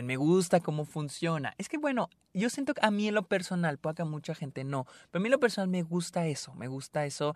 me 0.01 0.15
gusta 0.15 0.59
cómo 0.59 0.85
funciona. 0.85 1.53
Es 1.57 1.69
que 1.69 1.77
bueno, 1.77 2.09
yo 2.33 2.49
siento 2.49 2.73
que 2.73 2.85
a 2.85 2.91
mí 2.91 3.07
en 3.07 3.15
lo 3.15 3.23
personal, 3.23 3.77
puede 3.77 3.95
que 3.95 4.01
a 4.01 4.05
mucha 4.05 4.33
gente 4.33 4.63
no, 4.63 4.85
pero 5.11 5.19
a 5.19 5.21
mí 5.21 5.27
en 5.27 5.33
lo 5.33 5.39
personal 5.39 5.69
me 5.69 5.83
gusta 5.83 6.25
eso, 6.25 6.53
me 6.55 6.67
gusta 6.67 7.05
eso 7.05 7.35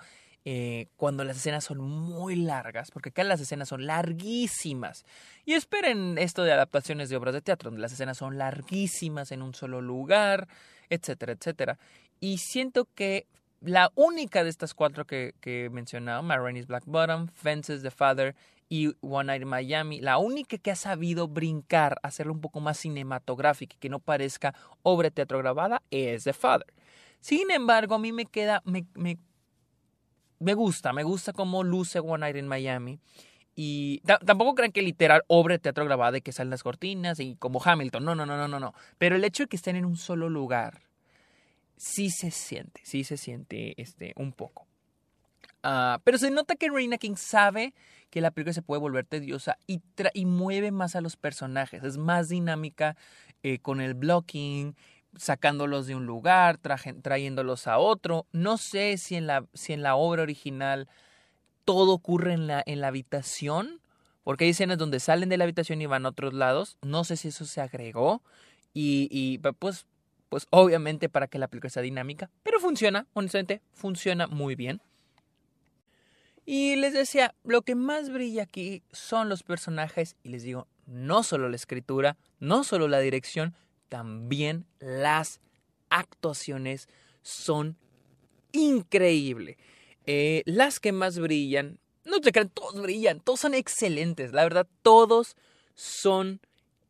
eh, 0.50 0.88
cuando 0.96 1.26
las 1.26 1.36
escenas 1.36 1.66
son 1.66 1.80
muy 1.80 2.38
largas, 2.38 2.90
porque 2.92 3.10
acá 3.10 3.24
las 3.26 3.42
escenas 3.42 3.68
son 3.68 3.86
larguísimas. 3.86 5.04
Y 5.46 5.54
esperen 5.54 6.18
esto 6.18 6.44
de 6.44 6.54
adaptaciones 6.54 7.10
de 7.10 7.18
obras 7.18 7.34
de 7.34 7.42
teatro, 7.42 7.70
donde 7.70 7.82
las 7.82 7.92
escenas 7.92 8.18
son 8.18 8.38
larguísimas 8.38 9.34
en 9.34 9.42
un 9.42 9.54
solo 9.54 9.82
lugar, 9.82 10.48
etcétera, 10.90 11.34
etcétera. 11.34 11.78
Y 12.22 12.38
siento 12.38 12.88
que 12.96 13.28
la 13.60 13.92
única 13.96 14.44
de 14.46 14.50
estas 14.50 14.74
cuatro 14.74 15.06
que, 15.06 15.34
he 15.44 15.70
mencionado, 15.70 16.24
Black 16.24 16.86
Bottom, 16.86 17.28
Fences, 17.28 17.82
The 17.82 17.92
Father 17.92 18.34
y 18.70 18.94
One 19.02 19.28
Night 19.28 19.42
in 19.42 19.48
Miami, 19.48 20.02
la 20.02 20.18
única 20.18 20.58
que 20.58 20.72
ha 20.72 20.76
sabido 20.76 21.28
brincar, 21.28 21.98
hacerlo 22.04 22.34
un 22.34 22.42
poco 22.42 22.60
más 22.60 22.78
cinematográfica 22.78 23.76
y 23.76 23.80
que 23.80 23.90
no 23.90 24.00
parezca 24.00 24.54
obra 24.84 25.08
de 25.08 25.12
teatro 25.12 25.38
grabada, 25.40 25.82
es 25.90 26.26
The 26.26 26.34
Father. 26.34 26.74
Sin 27.20 27.50
embargo, 27.52 27.96
a 27.96 28.00
mí 28.00 28.12
me 28.12 28.26
queda, 28.26 28.62
me, 28.66 28.86
me, 28.94 29.18
me 30.40 30.54
gusta, 30.54 30.94
me 30.94 31.04
gusta 31.04 31.34
cómo 31.34 31.64
luce 31.64 32.00
One 32.00 32.20
Night 32.20 32.36
in 32.36 32.48
Miami. 32.48 33.00
Y 33.60 34.02
tampoco 34.24 34.54
crean 34.54 34.72
que 34.72 34.84
literal 34.84 35.24
obra 35.26 35.56
de 35.56 35.60
teatro 35.60 35.84
grabada 35.84 36.18
y 36.18 36.22
que 36.22 36.32
salen 36.32 36.52
las 36.52 36.62
cortinas 36.62 37.20
y 37.20 37.36
como 37.38 37.60
Hamilton. 37.64 38.06
No, 38.06 38.14
no, 38.14 38.24
no, 38.24 38.38
no, 38.38 38.48
no, 38.48 38.60
no. 38.60 38.76
Pero 39.00 39.16
el 39.16 39.24
hecho 39.24 39.44
de 39.44 39.48
que 39.48 39.56
estén 39.56 39.76
en 39.76 39.86
un 39.86 39.98
solo 39.98 40.30
lugar, 40.30 40.84
sí 41.76 42.12
se 42.12 42.30
siente, 42.30 42.82
sí 42.84 43.04
se 43.04 43.18
siente 43.18 43.74
este, 43.82 44.14
un 44.16 44.32
poco. 44.32 44.68
Ah, 45.70 46.00
pero 46.06 46.18
se 46.18 46.32
nota 46.32 46.56
que 46.56 46.70
Reina 46.70 46.98
King 46.98 47.18
sabe 47.18 47.74
que 48.10 48.22
la 48.22 48.32
película 48.32 48.54
se 48.54 48.62
puede 48.62 48.80
volver 48.80 49.06
tediosa 49.06 49.58
y, 49.68 49.82
mueve 50.26 50.72
más 50.72 50.96
a 50.96 51.02
los 51.02 51.18
personajes. 51.18 51.84
Es 51.84 51.98
más 51.98 52.30
dinámica 52.30 52.96
eh, 53.44 53.60
con 53.60 53.82
el 53.82 53.94
blocking, 53.94 54.78
sacándolos 55.18 55.86
de 55.86 55.96
un 55.96 56.06
lugar, 56.06 56.58
trayéndolos 56.58 57.68
a 57.68 57.80
otro. 57.80 58.28
No 58.32 58.58
sé 58.58 58.98
si 58.98 59.16
en 59.16 59.28
la, 59.28 59.46
si 59.54 59.74
en 59.74 59.84
la 59.84 59.98
obra 59.98 60.24
original 60.24 60.88
todo 61.66 61.92
ocurre 61.92 62.32
en 62.32 62.48
la, 62.48 62.64
en 62.66 62.80
la 62.80 62.88
habitación, 62.88 63.82
porque 64.24 64.46
hay 64.46 64.52
escenas 64.52 64.78
donde 64.78 65.02
salen 65.02 65.28
de 65.28 65.36
la 65.36 65.44
habitación 65.44 65.82
y 65.82 65.86
van 65.86 66.06
a 66.06 66.10
otros 66.10 66.34
lados. 66.34 66.78
No 66.82 67.04
sé 67.04 67.18
si 67.18 67.28
eso 67.28 67.44
se 67.44 67.60
agregó. 67.60 68.22
Y, 68.74 69.10
y 69.12 69.40
pues, 69.40 69.86
pues 70.30 70.48
obviamente 70.50 71.10
para 71.10 71.28
que 71.28 71.40
la 71.40 71.50
película 71.50 71.72
sea 71.72 71.84
dinámica, 71.84 72.30
pero 72.44 72.62
funciona, 72.62 73.06
honestamente, 73.14 73.62
funciona 73.74 74.28
muy 74.28 74.56
bien. 74.56 74.82
Y 76.50 76.78
les 76.78 76.94
decía, 76.94 77.36
lo 77.44 77.62
que 77.62 77.76
más 77.76 78.10
brilla 78.10 78.44
aquí 78.44 78.82
son 78.94 79.28
los 79.28 79.44
personajes 79.44 80.16
y 80.24 80.30
les 80.30 80.44
digo, 80.44 80.66
no 80.86 81.22
solo 81.24 81.50
la 81.50 81.58
escritura, 81.58 82.16
no 82.40 82.64
solo 82.64 82.88
la 82.88 83.00
dirección, 83.02 83.54
también 83.90 84.66
las 84.80 85.42
actuaciones 85.90 86.88
son 87.22 87.76
increíbles. 88.54 89.58
Eh, 90.06 90.44
las 90.46 90.80
que 90.80 90.94
más 90.94 91.20
brillan, 91.20 91.80
no 92.06 92.22
te 92.22 92.32
crean, 92.32 92.50
todos 92.50 92.82
brillan, 92.82 93.20
todos 93.20 93.42
son 93.42 93.54
excelentes, 93.54 94.32
la 94.32 94.44
verdad, 94.44 94.68
todos 94.84 95.36
son 95.76 96.40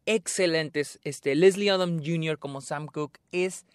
excelentes. 0.05 0.99
Este, 1.03 1.33
Leslie 1.33 1.71
Odom 1.71 1.97
Jr. 1.97 2.37
como 2.37 2.61
Sam 2.61 2.85
Cooke 2.85 3.19
es 3.31 3.65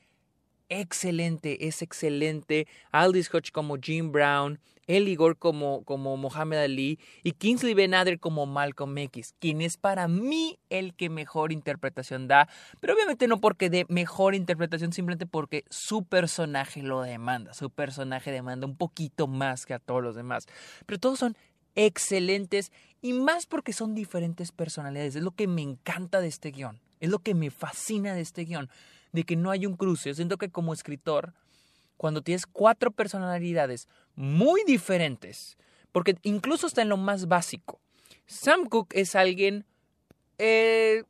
excelente, 0.81 1.67
es 1.67 1.83
excelente. 1.83 2.67
Aldis 2.91 3.33
Hodge 3.33 3.53
como 3.53 3.77
Jim 3.77 4.13
Brown, 4.13 4.59
Eli 4.87 5.15
Gore 5.15 5.37
como, 5.37 5.85
como 5.85 6.17
Mohamed 6.17 6.59
Ali 6.59 6.99
y 7.23 7.33
Kingsley 7.33 7.75
Benader 7.75 8.19
como 8.19 8.47
Malcolm 8.47 8.97
X, 8.99 9.35
quien 9.39 9.61
es 9.61 9.77
para 9.77 10.09
mí 10.09 10.59
el 10.71 10.95
que 10.95 11.09
mejor 11.09 11.53
interpretación 11.53 12.27
da, 12.27 12.49
pero 12.81 12.95
obviamente 12.95 13.29
no 13.29 13.41
porque 13.41 13.71
dé 13.71 13.87
mejor 13.89 14.35
interpretación, 14.35 14.93
simplemente 14.93 15.27
porque 15.27 15.65
su 15.71 16.05
personaje 16.05 16.83
lo 16.83 17.03
demanda, 17.03 17.55
su 17.55 17.71
personaje 17.71 18.33
demanda 18.33 18.67
un 18.67 18.77
poquito 18.77 19.27
más 19.27 19.67
que 19.67 19.75
a 19.75 19.79
todos 19.79 20.03
los 20.03 20.17
demás, 20.17 20.47
pero 20.87 20.99
todos 20.99 21.19
son 21.19 21.37
excelentes 21.75 22.73
y 23.01 23.13
más 23.13 23.47
porque 23.47 23.73
son 23.73 23.95
diferentes 23.95 24.53
personalidades, 24.53 25.17
es 25.17 25.23
lo 25.23 25.31
que 25.31 25.47
me 25.47 25.63
encanta 25.63 26.21
de 26.21 26.29
este 26.29 26.51
guion, 26.51 26.81
es 27.01 27.09
lo 27.09 27.21
que 27.21 27.35
me 27.35 27.51
fascina 27.51 28.15
de 28.15 28.21
este 28.21 28.45
guion 28.45 28.69
de 29.13 29.25
que 29.25 29.37
no 29.37 29.51
hay 29.51 29.67
un 29.67 29.77
cruce. 29.77 30.11
Yo 30.11 30.15
siento 30.15 30.39
que 30.39 30.51
como 30.51 30.73
escritor, 30.73 31.35
cuando 31.97 32.23
tienes 32.23 32.47
cuatro 32.47 32.91
personalidades 32.91 33.89
muy 34.15 34.65
diferentes, 34.65 35.57
porque 35.93 36.17
incluso 36.23 36.67
está 36.67 36.83
en 36.83 36.89
lo 36.89 36.97
más 36.97 37.29
básico, 37.29 37.81
Sam 38.27 38.67
Cooke 38.67 38.97
es 38.97 39.15
alguien 39.15 39.67
eh, 40.39 41.05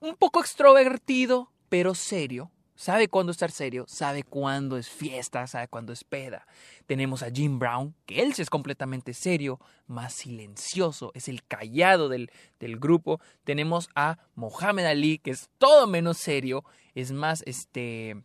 un 0.00 0.14
poco 0.16 0.40
extrovertido, 0.40 1.50
pero 1.68 1.94
serio. 1.94 2.50
Sabe 2.76 3.08
cuándo 3.08 3.32
estar 3.32 3.50
serio, 3.50 3.86
sabe 3.88 4.22
cuándo 4.22 4.76
es 4.76 4.90
fiesta, 4.90 5.46
sabe 5.46 5.66
cuándo 5.66 5.94
es 5.94 6.04
peda. 6.04 6.46
Tenemos 6.84 7.22
a 7.22 7.30
Jim 7.30 7.58
Brown, 7.58 7.94
que 8.04 8.20
él 8.20 8.34
sí 8.34 8.42
es 8.42 8.50
completamente 8.50 9.14
serio, 9.14 9.58
más 9.86 10.12
silencioso, 10.12 11.10
es 11.14 11.28
el 11.28 11.42
callado 11.42 12.10
del, 12.10 12.30
del 12.60 12.78
grupo. 12.78 13.18
Tenemos 13.44 13.88
a 13.94 14.18
Mohamed 14.34 14.84
Ali, 14.84 15.18
que 15.18 15.30
es 15.30 15.48
todo 15.56 15.86
menos 15.86 16.18
serio, 16.18 16.64
es 16.94 17.12
más 17.12 17.42
este 17.46 18.22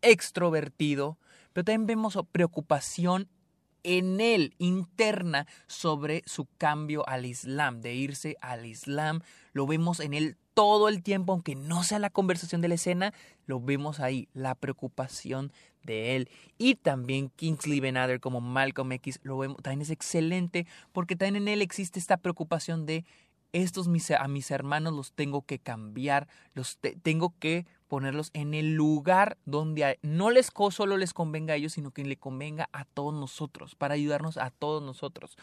extrovertido, 0.00 1.18
pero 1.52 1.64
también 1.64 1.86
vemos 1.86 2.18
preocupación 2.32 3.28
en 3.82 4.20
él 4.20 4.54
interna 4.58 5.46
sobre 5.66 6.22
su 6.26 6.46
cambio 6.56 7.06
al 7.08 7.26
Islam, 7.26 7.80
de 7.80 7.94
irse 7.94 8.36
al 8.40 8.66
Islam. 8.66 9.20
Lo 9.52 9.66
vemos 9.66 10.00
en 10.00 10.14
él 10.14 10.36
todo 10.58 10.88
el 10.88 11.04
tiempo, 11.04 11.32
aunque 11.32 11.54
no 11.54 11.84
sea 11.84 12.00
la 12.00 12.10
conversación 12.10 12.60
de 12.60 12.66
la 12.66 12.74
escena, 12.74 13.14
lo 13.46 13.60
vemos 13.60 14.00
ahí, 14.00 14.26
la 14.34 14.56
preocupación 14.56 15.52
de 15.84 16.16
él. 16.16 16.28
Y 16.58 16.74
también 16.74 17.30
Kingsley 17.36 17.78
Benader 17.78 18.18
como 18.18 18.40
Malcolm 18.40 18.90
X, 18.90 19.20
lo 19.22 19.38
vemos, 19.38 19.58
también 19.62 19.82
es 19.82 19.90
excelente, 19.90 20.66
porque 20.90 21.14
también 21.14 21.44
en 21.44 21.46
él 21.46 21.62
existe 21.62 22.00
esta 22.00 22.16
preocupación 22.16 22.86
de 22.86 23.04
estos 23.52 23.86
mis, 23.86 24.10
a 24.10 24.26
mis 24.26 24.50
hermanos 24.50 24.94
los 24.94 25.12
tengo 25.12 25.42
que 25.42 25.60
cambiar, 25.60 26.26
los 26.54 26.80
tengo 27.04 27.32
que 27.38 27.64
ponerlos 27.86 28.30
en 28.32 28.52
el 28.52 28.74
lugar 28.74 29.38
donde 29.46 30.00
no 30.02 30.32
les 30.32 30.50
solo 30.72 30.96
les 30.96 31.14
convenga 31.14 31.54
a 31.54 31.56
ellos, 31.56 31.74
sino 31.74 31.92
que 31.92 32.04
le 32.04 32.16
convenga 32.16 32.68
a 32.72 32.84
todos 32.84 33.14
nosotros, 33.14 33.76
para 33.76 33.94
ayudarnos 33.94 34.38
a 34.38 34.50
todos 34.50 34.82
nosotros. 34.82 35.38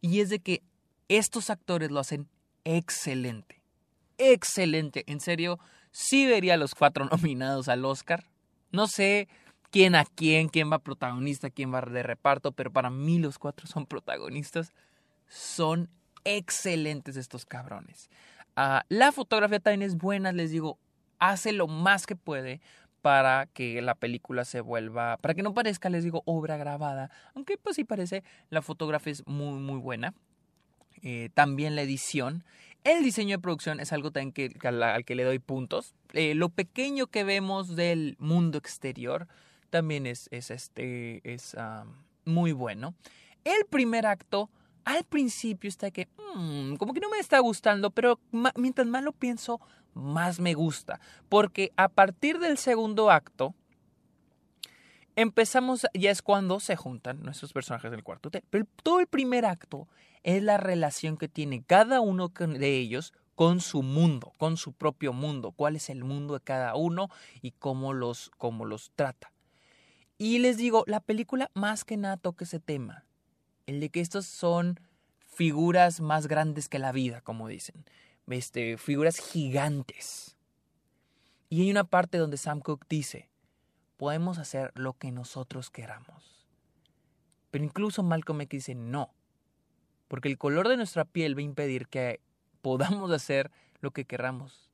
Y 0.00 0.20
es 0.20 0.30
de 0.30 0.38
que 0.38 0.62
estos 1.08 1.50
actores 1.50 1.90
lo 1.90 2.00
hacen 2.00 2.30
excelente, 2.64 3.60
excelente. 4.18 5.04
En 5.06 5.20
serio, 5.20 5.58
sí 5.90 6.26
vería 6.26 6.56
los 6.56 6.74
cuatro 6.74 7.04
nominados 7.10 7.68
al 7.68 7.84
Oscar. 7.84 8.24
No 8.72 8.86
sé 8.86 9.28
quién 9.70 9.94
a 9.94 10.04
quién, 10.04 10.48
quién 10.48 10.70
va 10.70 10.78
protagonista, 10.78 11.50
quién 11.50 11.72
va 11.72 11.80
de 11.80 12.02
reparto, 12.02 12.52
pero 12.52 12.72
para 12.72 12.90
mí 12.90 13.18
los 13.18 13.38
cuatro 13.38 13.66
son 13.66 13.86
protagonistas. 13.86 14.72
Son 15.28 15.88
excelentes 16.24 17.16
estos 17.16 17.46
cabrones. 17.46 18.10
Ah, 18.56 18.84
la 18.88 19.12
fotografía 19.12 19.60
también 19.60 19.82
es 19.82 19.96
buena, 19.96 20.32
les 20.32 20.50
digo, 20.50 20.78
hace 21.18 21.52
lo 21.52 21.66
más 21.66 22.06
que 22.06 22.16
puede 22.16 22.60
para 23.02 23.46
que 23.46 23.82
la 23.82 23.94
película 23.94 24.44
se 24.44 24.60
vuelva, 24.60 25.18
para 25.18 25.34
que 25.34 25.42
no 25.42 25.52
parezca, 25.52 25.90
les 25.90 26.04
digo, 26.04 26.22
obra 26.24 26.56
grabada, 26.56 27.10
aunque 27.34 27.58
pues 27.58 27.76
sí 27.76 27.84
parece, 27.84 28.22
la 28.48 28.62
fotografía 28.62 29.12
es 29.12 29.26
muy, 29.26 29.58
muy 29.60 29.78
buena. 29.78 30.14
Eh, 31.02 31.28
también 31.34 31.76
la 31.76 31.82
edición. 31.82 32.44
El 32.84 33.02
diseño 33.02 33.38
de 33.38 33.42
producción 33.42 33.80
es 33.80 33.92
algo 33.94 34.12
que, 34.12 34.54
al, 34.62 35.04
que 35.06 35.14
le 35.14 35.24
doy 35.24 35.38
puntos. 35.38 35.94
Eh, 36.12 36.34
lo 36.34 36.50
pequeño 36.50 37.06
que 37.06 37.24
vemos 37.24 37.76
del 37.76 38.14
mundo 38.18 38.58
exterior 38.58 39.26
también 39.70 40.06
es, 40.06 40.28
es, 40.30 40.50
este, 40.50 41.20
es 41.24 41.56
muy 42.26 42.52
bueno. 42.52 42.94
El 43.42 43.64
primer 43.66 44.06
acto 44.06 44.50
al 44.84 45.04
principio 45.04 45.68
está 45.68 45.90
que, 45.90 46.08
mm, 46.36 46.74
como 46.76 46.92
que 46.92 47.00
no 47.00 47.08
me 47.08 47.18
está 47.18 47.38
gustando, 47.38 47.90
pero 47.90 48.20
mientras 48.56 48.86
más 48.86 49.02
lo 49.02 49.12
pienso, 49.12 49.60
más 49.94 50.38
me 50.38 50.52
gusta. 50.52 51.00
Porque 51.30 51.72
a 51.76 51.88
partir 51.88 52.38
del 52.38 52.58
segundo 52.58 53.10
acto, 53.10 53.54
empezamos, 55.16 55.86
ya 55.94 56.10
es 56.10 56.20
cuando 56.20 56.60
se 56.60 56.76
juntan 56.76 57.22
nuestros 57.22 57.52
personajes 57.52 57.90
del 57.90 58.04
cuarto 58.04 58.28
hotel. 58.28 58.44
Pero 58.50 58.66
todo 58.82 59.00
el 59.00 59.06
primer 59.06 59.46
acto 59.46 59.88
es 60.24 60.42
la 60.42 60.56
relación 60.56 61.16
que 61.16 61.28
tiene 61.28 61.62
cada 61.62 62.00
uno 62.00 62.28
de 62.28 62.76
ellos 62.76 63.12
con 63.36 63.60
su 63.60 63.82
mundo, 63.82 64.32
con 64.36 64.56
su 64.56 64.72
propio 64.72 65.12
mundo, 65.12 65.52
cuál 65.52 65.76
es 65.76 65.88
el 65.90 66.04
mundo 66.04 66.34
de 66.34 66.40
cada 66.40 66.74
uno 66.74 67.08
y 67.40 67.52
cómo 67.52 67.92
los, 67.92 68.30
cómo 68.38 68.64
los 68.64 68.90
trata. 68.96 69.32
Y 70.18 70.38
les 70.40 70.56
digo, 70.56 70.84
la 70.86 71.00
película 71.00 71.50
más 71.54 71.84
que 71.84 71.96
nada 71.96 72.16
toca 72.16 72.44
ese 72.44 72.60
tema 72.60 73.04
el 73.66 73.80
de 73.80 73.90
que 73.90 74.00
estos 74.00 74.26
son 74.26 74.80
figuras 75.26 76.00
más 76.00 76.26
grandes 76.26 76.68
que 76.68 76.78
la 76.78 76.92
vida, 76.92 77.20
como 77.20 77.48
dicen, 77.48 77.84
este, 78.28 78.76
figuras 78.76 79.18
gigantes. 79.18 80.36
Y 81.48 81.62
hay 81.62 81.70
una 81.70 81.84
parte 81.84 82.18
donde 82.18 82.36
Sam 82.36 82.60
Cooke 82.60 82.86
dice, 82.88 83.30
podemos 83.96 84.38
hacer 84.38 84.72
lo 84.74 84.94
que 84.94 85.10
nosotros 85.12 85.70
queramos. 85.70 86.46
Pero 87.50 87.64
incluso 87.64 88.02
Malcolm 88.02 88.40
X 88.42 88.66
dice, 88.66 88.74
no, 88.74 89.14
porque 90.14 90.28
el 90.28 90.38
color 90.38 90.68
de 90.68 90.76
nuestra 90.76 91.04
piel 91.04 91.36
va 91.36 91.40
a 91.40 91.42
impedir 91.42 91.88
que 91.88 92.20
podamos 92.62 93.10
hacer 93.10 93.50
lo 93.80 93.90
que 93.90 94.04
queramos. 94.04 94.70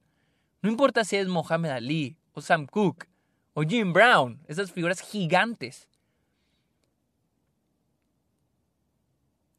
No 0.61 0.69
importa 0.69 1.03
si 1.03 1.17
es 1.17 1.29
Mohamed 1.29 1.71
Ali, 1.71 2.19
o 2.35 2.43
Sam 2.43 2.67
Cooke, 2.67 3.09
o 3.55 3.63
Jim 3.63 3.95
Brown, 3.95 4.39
esas 4.49 4.71
figuras 4.71 5.01
gigantes. 5.01 5.89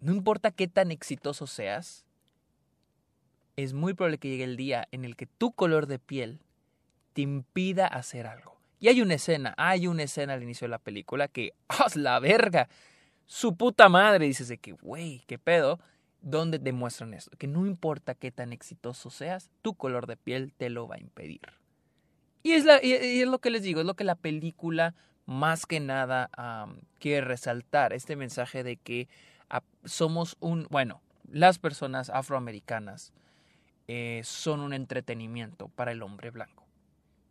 no 0.02 0.12
importa 0.12 0.52
qué 0.52 0.67
tan 0.67 0.91
exitoso 0.91 1.48
seas, 1.48 2.06
es 3.56 3.74
muy 3.74 3.96
probable 3.96 4.17
que 4.20 4.30
llegue 4.30 4.44
el 4.44 4.58
día 4.58 4.88
en 4.91 5.04
el 5.04 5.15
que 5.15 5.26
tu 5.26 5.52
color 5.52 5.88
de 5.88 5.98
piel 6.00 6.41
te 7.13 7.22
impida 7.22 7.88
hacer 7.88 8.28
algo. 8.28 8.60
Y 8.80 8.88
hay 8.88 9.02
una 9.02 9.13
escena, 9.13 9.56
hay 9.58 9.88
una 9.88 10.04
escena 10.04 10.34
al 10.34 10.44
inicio 10.44 10.65
de 10.65 10.70
la 10.70 10.80
película 10.80 11.28
que, 11.28 11.54
¡haz 11.67 11.96
la 11.96 12.20
verga! 12.20 12.67
Su 13.32 13.56
puta 13.56 13.88
madre, 13.88 14.26
dices 14.26 14.50
de 14.50 14.58
que, 14.58 14.74
güey, 14.74 15.24
qué 15.26 15.39
pedo, 15.39 15.80
donde 16.20 16.60
demuestran 16.60 17.13
esto, 17.13 17.32
que 17.38 17.48
no 17.48 17.65
importa 17.65 18.13
qué 18.13 18.30
tan 18.30 18.52
exitoso 18.52 19.10
seas, 19.10 19.50
tu 19.62 19.74
color 19.74 20.06
de 20.06 20.17
piel 20.17 20.52
te 20.52 20.70
lo 20.70 20.86
va 20.86 20.96
a 20.96 21.00
impedir. 21.00 21.39
Y 22.44 22.52
es, 22.52 22.65
lo 22.65 23.39
que 23.39 23.50
les 23.50 23.63
digo, 23.63 23.80
es 23.80 23.86
lo 23.86 23.94
que 23.94 24.04
la 24.04 24.15
película 24.15 24.96
más 25.26 25.65
que 25.65 25.80
nada 25.80 26.30
quiere 27.00 27.26
resaltar, 27.26 27.94
este 27.94 28.17
mensaje 28.17 28.65
de 28.65 28.76
que 28.76 29.08
somos 29.86 30.36
un, 30.41 30.67
bueno, 30.70 31.02
las 31.24 31.58
personas 31.58 32.10
afroamericanas 32.10 33.13
eh, 33.88 34.20
son 34.26 34.60
un 34.60 34.74
entretenimiento 34.74 35.70
para 35.70 35.94
el 35.94 36.04
hombre 36.04 36.32
blanco. 36.32 36.65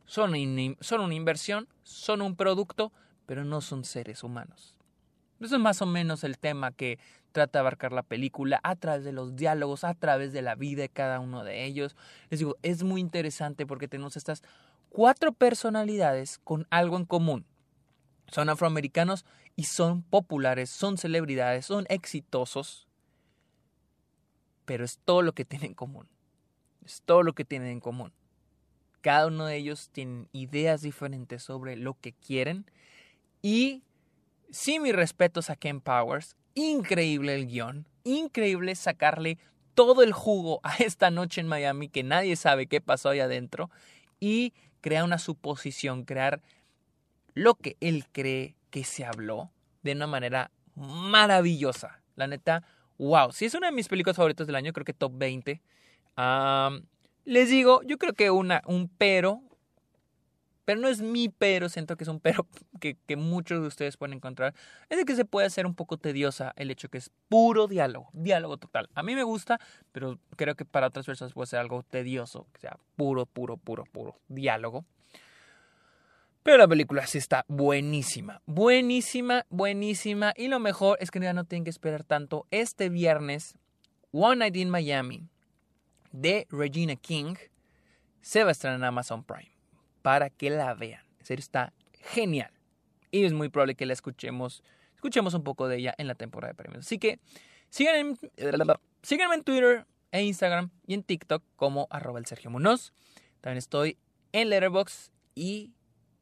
Son 0.06 0.30
una 0.30 1.14
inversión, 1.14 1.68
son 1.82 2.22
un 2.22 2.36
producto, 2.36 2.90
pero 3.26 3.44
no 3.44 3.60
son 3.60 3.84
seres 3.84 4.24
humanos. 4.24 4.79
Eso 5.40 5.56
es 5.56 5.60
más 5.60 5.80
o 5.80 5.86
menos 5.86 6.22
el 6.22 6.38
tema 6.38 6.70
que 6.70 6.98
trata 7.32 7.58
de 7.58 7.60
abarcar 7.60 7.92
la 7.92 8.02
película 8.02 8.60
a 8.62 8.76
través 8.76 9.04
de 9.04 9.12
los 9.12 9.36
diálogos, 9.36 9.84
a 9.84 9.94
través 9.94 10.32
de 10.32 10.42
la 10.42 10.54
vida 10.54 10.82
de 10.82 10.88
cada 10.90 11.20
uno 11.20 11.44
de 11.44 11.64
ellos. 11.64 11.96
Les 12.28 12.40
digo, 12.40 12.56
es 12.62 12.82
muy 12.82 13.00
interesante 13.00 13.66
porque 13.66 13.88
tenemos 13.88 14.16
estas 14.16 14.42
cuatro 14.90 15.32
personalidades 15.32 16.38
con 16.44 16.66
algo 16.70 16.96
en 16.96 17.06
común. 17.06 17.46
Son 18.28 18.48
afroamericanos 18.48 19.24
y 19.56 19.64
son 19.64 20.02
populares, 20.02 20.70
son 20.70 20.98
celebridades, 20.98 21.66
son 21.66 21.86
exitosos, 21.88 22.86
pero 24.66 24.84
es 24.84 24.98
todo 25.04 25.22
lo 25.22 25.32
que 25.32 25.44
tienen 25.44 25.70
en 25.70 25.74
común. 25.74 26.06
Es 26.84 27.02
todo 27.02 27.22
lo 27.22 27.32
que 27.32 27.44
tienen 27.44 27.70
en 27.70 27.80
común. 27.80 28.12
Cada 29.00 29.28
uno 29.28 29.46
de 29.46 29.56
ellos 29.56 29.88
tiene 29.90 30.28
ideas 30.32 30.82
diferentes 30.82 31.42
sobre 31.42 31.76
lo 31.76 31.94
que 31.98 32.12
quieren 32.12 32.66
y 33.42 33.82
sí 34.50 34.78
mis 34.80 34.94
respetos 34.94 35.50
a 35.50 35.56
Ken 35.56 35.80
Powers, 35.80 36.36
increíble 36.54 37.34
el 37.34 37.46
guion, 37.46 37.86
increíble 38.04 38.74
sacarle 38.74 39.38
todo 39.74 40.02
el 40.02 40.12
jugo 40.12 40.60
a 40.62 40.76
esta 40.76 41.10
noche 41.10 41.40
en 41.40 41.48
Miami 41.48 41.88
que 41.88 42.02
nadie 42.02 42.36
sabe 42.36 42.66
qué 42.66 42.80
pasó 42.80 43.10
ahí 43.10 43.20
adentro 43.20 43.70
y 44.18 44.52
crear 44.80 45.04
una 45.04 45.18
suposición, 45.18 46.04
crear 46.04 46.40
lo 47.34 47.54
que 47.54 47.76
él 47.80 48.06
cree 48.12 48.56
que 48.70 48.84
se 48.84 49.04
habló 49.04 49.50
de 49.82 49.92
una 49.92 50.06
manera 50.06 50.50
maravillosa. 50.74 52.02
La 52.16 52.26
neta, 52.26 52.62
wow. 52.98 53.32
Si 53.32 53.46
es 53.46 53.54
una 53.54 53.68
de 53.68 53.72
mis 53.72 53.88
películas 53.88 54.16
favoritas 54.16 54.46
del 54.46 54.56
año, 54.56 54.72
creo 54.72 54.84
que 54.84 54.92
top 54.92 55.12
20. 55.16 55.60
les 57.24 57.48
digo, 57.48 57.82
yo 57.84 57.98
creo 57.98 58.14
que 58.14 58.30
una, 58.30 58.62
un 58.66 58.88
pero, 58.88 59.42
pero 60.70 60.80
no 60.80 60.86
es 60.86 61.02
mi 61.02 61.28
pero, 61.28 61.68
siento 61.68 61.96
que 61.96 62.04
es 62.04 62.08
un 62.08 62.20
pero 62.20 62.46
que, 62.78 63.16
muchos 63.16 63.60
de 63.60 63.66
ustedes 63.66 63.96
pueden 63.96 64.14
encontrar, 64.14 64.54
es 64.88 64.98
de 64.98 65.04
que 65.04 65.16
se 65.16 65.24
puede 65.24 65.48
hacer 65.48 65.66
un 65.66 65.74
poco 65.74 65.96
tediosa 65.96 66.52
el 66.54 66.70
hecho 66.70 66.88
que 66.88 66.98
es 66.98 67.10
puro 67.28 67.66
diálogo, 67.66 68.08
diálogo 68.12 68.56
total. 68.56 68.88
A 68.94 69.02
mí 69.02 69.16
me 69.16 69.24
gusta, 69.24 69.58
pero 69.90 70.20
creo 70.36 70.54
que 70.54 70.64
para 70.64 70.86
otras 70.86 71.06
personas 71.06 71.32
puede 71.32 71.48
ser 71.48 71.58
algo 71.58 71.82
tedioso, 71.82 72.46
que 72.52 72.60
sea 72.60 72.78
puro, 72.94 73.26
puro, 73.26 73.56
puro, 73.56 73.82
puro 73.82 74.20
diálogo. 74.28 74.84
Pero 76.44 76.58
la 76.58 76.68
película 76.68 77.04
sí 77.04 77.18
está 77.18 77.44
buenísima, 77.48 78.40
buenísima, 78.46 79.46
buenísima. 79.50 80.34
Y 80.36 80.46
lo 80.46 80.60
mejor 80.60 80.98
es 81.00 81.10
que 81.10 81.18
ya 81.18 81.32
no 81.32 81.42
tienen 81.46 81.64
que 81.64 81.70
esperar 81.70 82.04
tanto. 82.04 82.46
Este 82.52 82.90
viernes, 82.90 83.56
One 84.12 84.36
Night 84.36 84.54
in 84.54 84.70
Miami 84.70 85.26
de 86.12 86.46
Regina 86.48 86.94
King 86.94 87.34
se 88.20 88.44
va 88.44 88.50
a 88.50 88.52
estrenar 88.52 88.78
en 88.78 88.84
Amazon 88.84 89.24
Prime 89.24 89.59
para 90.02 90.30
que 90.30 90.50
la 90.50 90.74
vean. 90.74 91.02
En 91.28 91.38
está 91.38 91.72
genial. 92.00 92.52
Y 93.10 93.24
es 93.24 93.32
muy 93.32 93.48
probable 93.48 93.74
que 93.74 93.86
la 93.86 93.92
escuchemos, 93.92 94.62
escuchemos 94.94 95.34
un 95.34 95.44
poco 95.44 95.68
de 95.68 95.78
ella 95.78 95.94
en 95.98 96.06
la 96.06 96.14
temporada 96.14 96.52
de 96.52 96.56
premios. 96.56 96.86
Así 96.86 96.98
que 96.98 97.18
síganme, 97.68 98.16
en 98.22 99.44
Twitter 99.44 99.86
e 100.12 100.22
Instagram 100.22 100.70
y 100.86 100.94
en 100.94 101.02
TikTok 101.02 101.42
como 101.56 101.86
arroba 101.90 102.18
el 102.18 102.26
Sergio 102.26 102.50
Munoz. 102.50 102.92
También 103.40 103.58
estoy 103.58 103.98
en 104.32 104.50
Letterboxd 104.50 105.12
y 105.34 105.72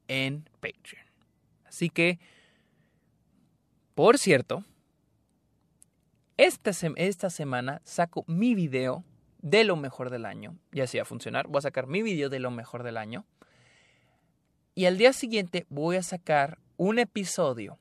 en 0.09 0.49
Patreon. 0.61 1.07
Así 1.64 1.91
que, 1.91 2.19
por 3.95 4.19
cierto, 4.19 4.64
esta, 6.37 6.71
esta 6.97 7.31
semana 7.31 7.81
saco 7.85 8.25
mi 8.27 8.55
video 8.55 9.05
de 9.43 9.64
lo 9.64 9.77
mejor 9.77 10.11
del 10.11 10.25
año. 10.25 10.57
Ya 10.73 10.85
así 10.85 10.99
va 10.99 11.03
a 11.03 11.07
funcionar. 11.07 11.49
Voy 11.49 11.59
a 11.59 11.62
sacar 11.62 11.87
mi 11.87 12.03
video 12.03 12.29
de 12.29 12.41
lo 12.41 12.51
mejor 12.51 12.83
del 12.83 12.97
año. 12.97 13.27
Y 14.79 14.87
al 14.87 14.97
día 14.97 15.12
siguiente 15.12 15.67
voy 15.71 15.97
a 15.97 16.05
sacar 16.05 16.61
un 16.77 17.01
episodio 17.01 17.81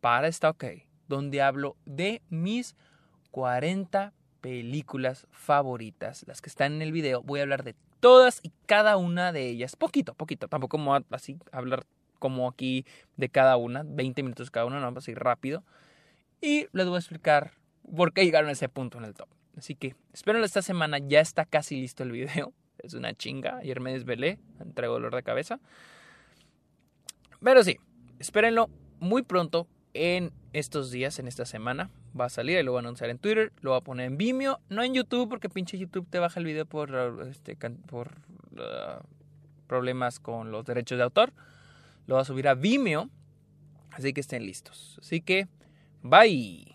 para 0.00 0.28
esta 0.28 0.50
OK, 0.50 0.66
donde 1.08 1.42
hablo 1.42 1.74
de 1.84 2.22
mis 2.30 2.76
40 3.32 4.12
películas 4.40 5.26
favoritas, 5.32 6.24
las 6.28 6.40
que 6.40 6.48
están 6.48 6.74
en 6.74 6.82
el 6.82 6.92
video. 6.92 7.24
Voy 7.24 7.40
a 7.40 7.42
hablar 7.42 7.64
de 7.64 7.74
todas 7.98 8.38
y 8.44 8.52
cada 8.66 8.98
una 8.98 9.32
de 9.32 9.48
ellas, 9.48 9.74
poquito, 9.74 10.14
poquito, 10.14 10.46
tampoco 10.46 10.78
como 10.78 10.94
así 11.10 11.38
hablar 11.50 11.84
como 12.20 12.46
aquí 12.46 12.86
de 13.16 13.28
cada 13.28 13.56
una, 13.56 13.82
20 13.84 14.22
minutos 14.22 14.52
cada 14.52 14.64
una, 14.64 14.78
no, 14.78 14.96
así 14.96 15.14
rápido. 15.14 15.64
Y 16.40 16.68
les 16.70 16.86
voy 16.86 16.94
a 16.94 17.00
explicar 17.00 17.54
por 17.96 18.12
qué 18.12 18.24
llegaron 18.24 18.48
a 18.48 18.52
ese 18.52 18.68
punto 18.68 18.98
en 18.98 19.06
el 19.06 19.14
top. 19.14 19.28
Así 19.56 19.74
que 19.74 19.96
espero 20.12 20.44
esta 20.44 20.62
semana 20.62 20.98
ya 20.98 21.18
está 21.18 21.44
casi 21.44 21.80
listo 21.80 22.04
el 22.04 22.12
video. 22.12 22.52
Es 22.78 22.94
una 22.94 23.12
chinga. 23.12 23.56
Ayer 23.56 23.80
me 23.80 23.92
desvelé, 23.92 24.38
entrego 24.60 24.94
dolor 24.94 25.16
de 25.16 25.24
cabeza. 25.24 25.58
Pero 27.42 27.62
sí, 27.62 27.78
espérenlo 28.18 28.68
muy 29.00 29.22
pronto 29.22 29.66
en 29.94 30.32
estos 30.52 30.90
días, 30.90 31.18
en 31.18 31.28
esta 31.28 31.44
semana 31.44 31.90
va 32.18 32.26
a 32.26 32.28
salir 32.28 32.58
y 32.58 32.62
lo 32.62 32.72
voy 32.72 32.78
a 32.78 32.80
anunciar 32.80 33.10
en 33.10 33.18
Twitter, 33.18 33.52
lo 33.60 33.70
voy 33.70 33.78
a 33.78 33.82
poner 33.82 34.06
en 34.06 34.18
Vimeo, 34.18 34.60
no 34.68 34.82
en 34.82 34.94
YouTube 34.94 35.28
porque 35.28 35.48
pinche 35.48 35.78
YouTube 35.78 36.06
te 36.08 36.18
baja 36.18 36.40
el 36.40 36.46
video 36.46 36.66
por, 36.66 36.90
este, 37.30 37.56
por 37.86 38.08
uh, 38.52 39.02
problemas 39.66 40.18
con 40.18 40.50
los 40.50 40.64
derechos 40.64 40.98
de 40.98 41.04
autor. 41.04 41.32
Lo 42.06 42.14
voy 42.16 42.22
a 42.22 42.24
subir 42.24 42.48
a 42.48 42.54
Vimeo, 42.54 43.10
así 43.92 44.12
que 44.12 44.20
estén 44.20 44.44
listos. 44.44 44.98
Así 45.00 45.20
que, 45.20 45.46
bye. 46.02 46.74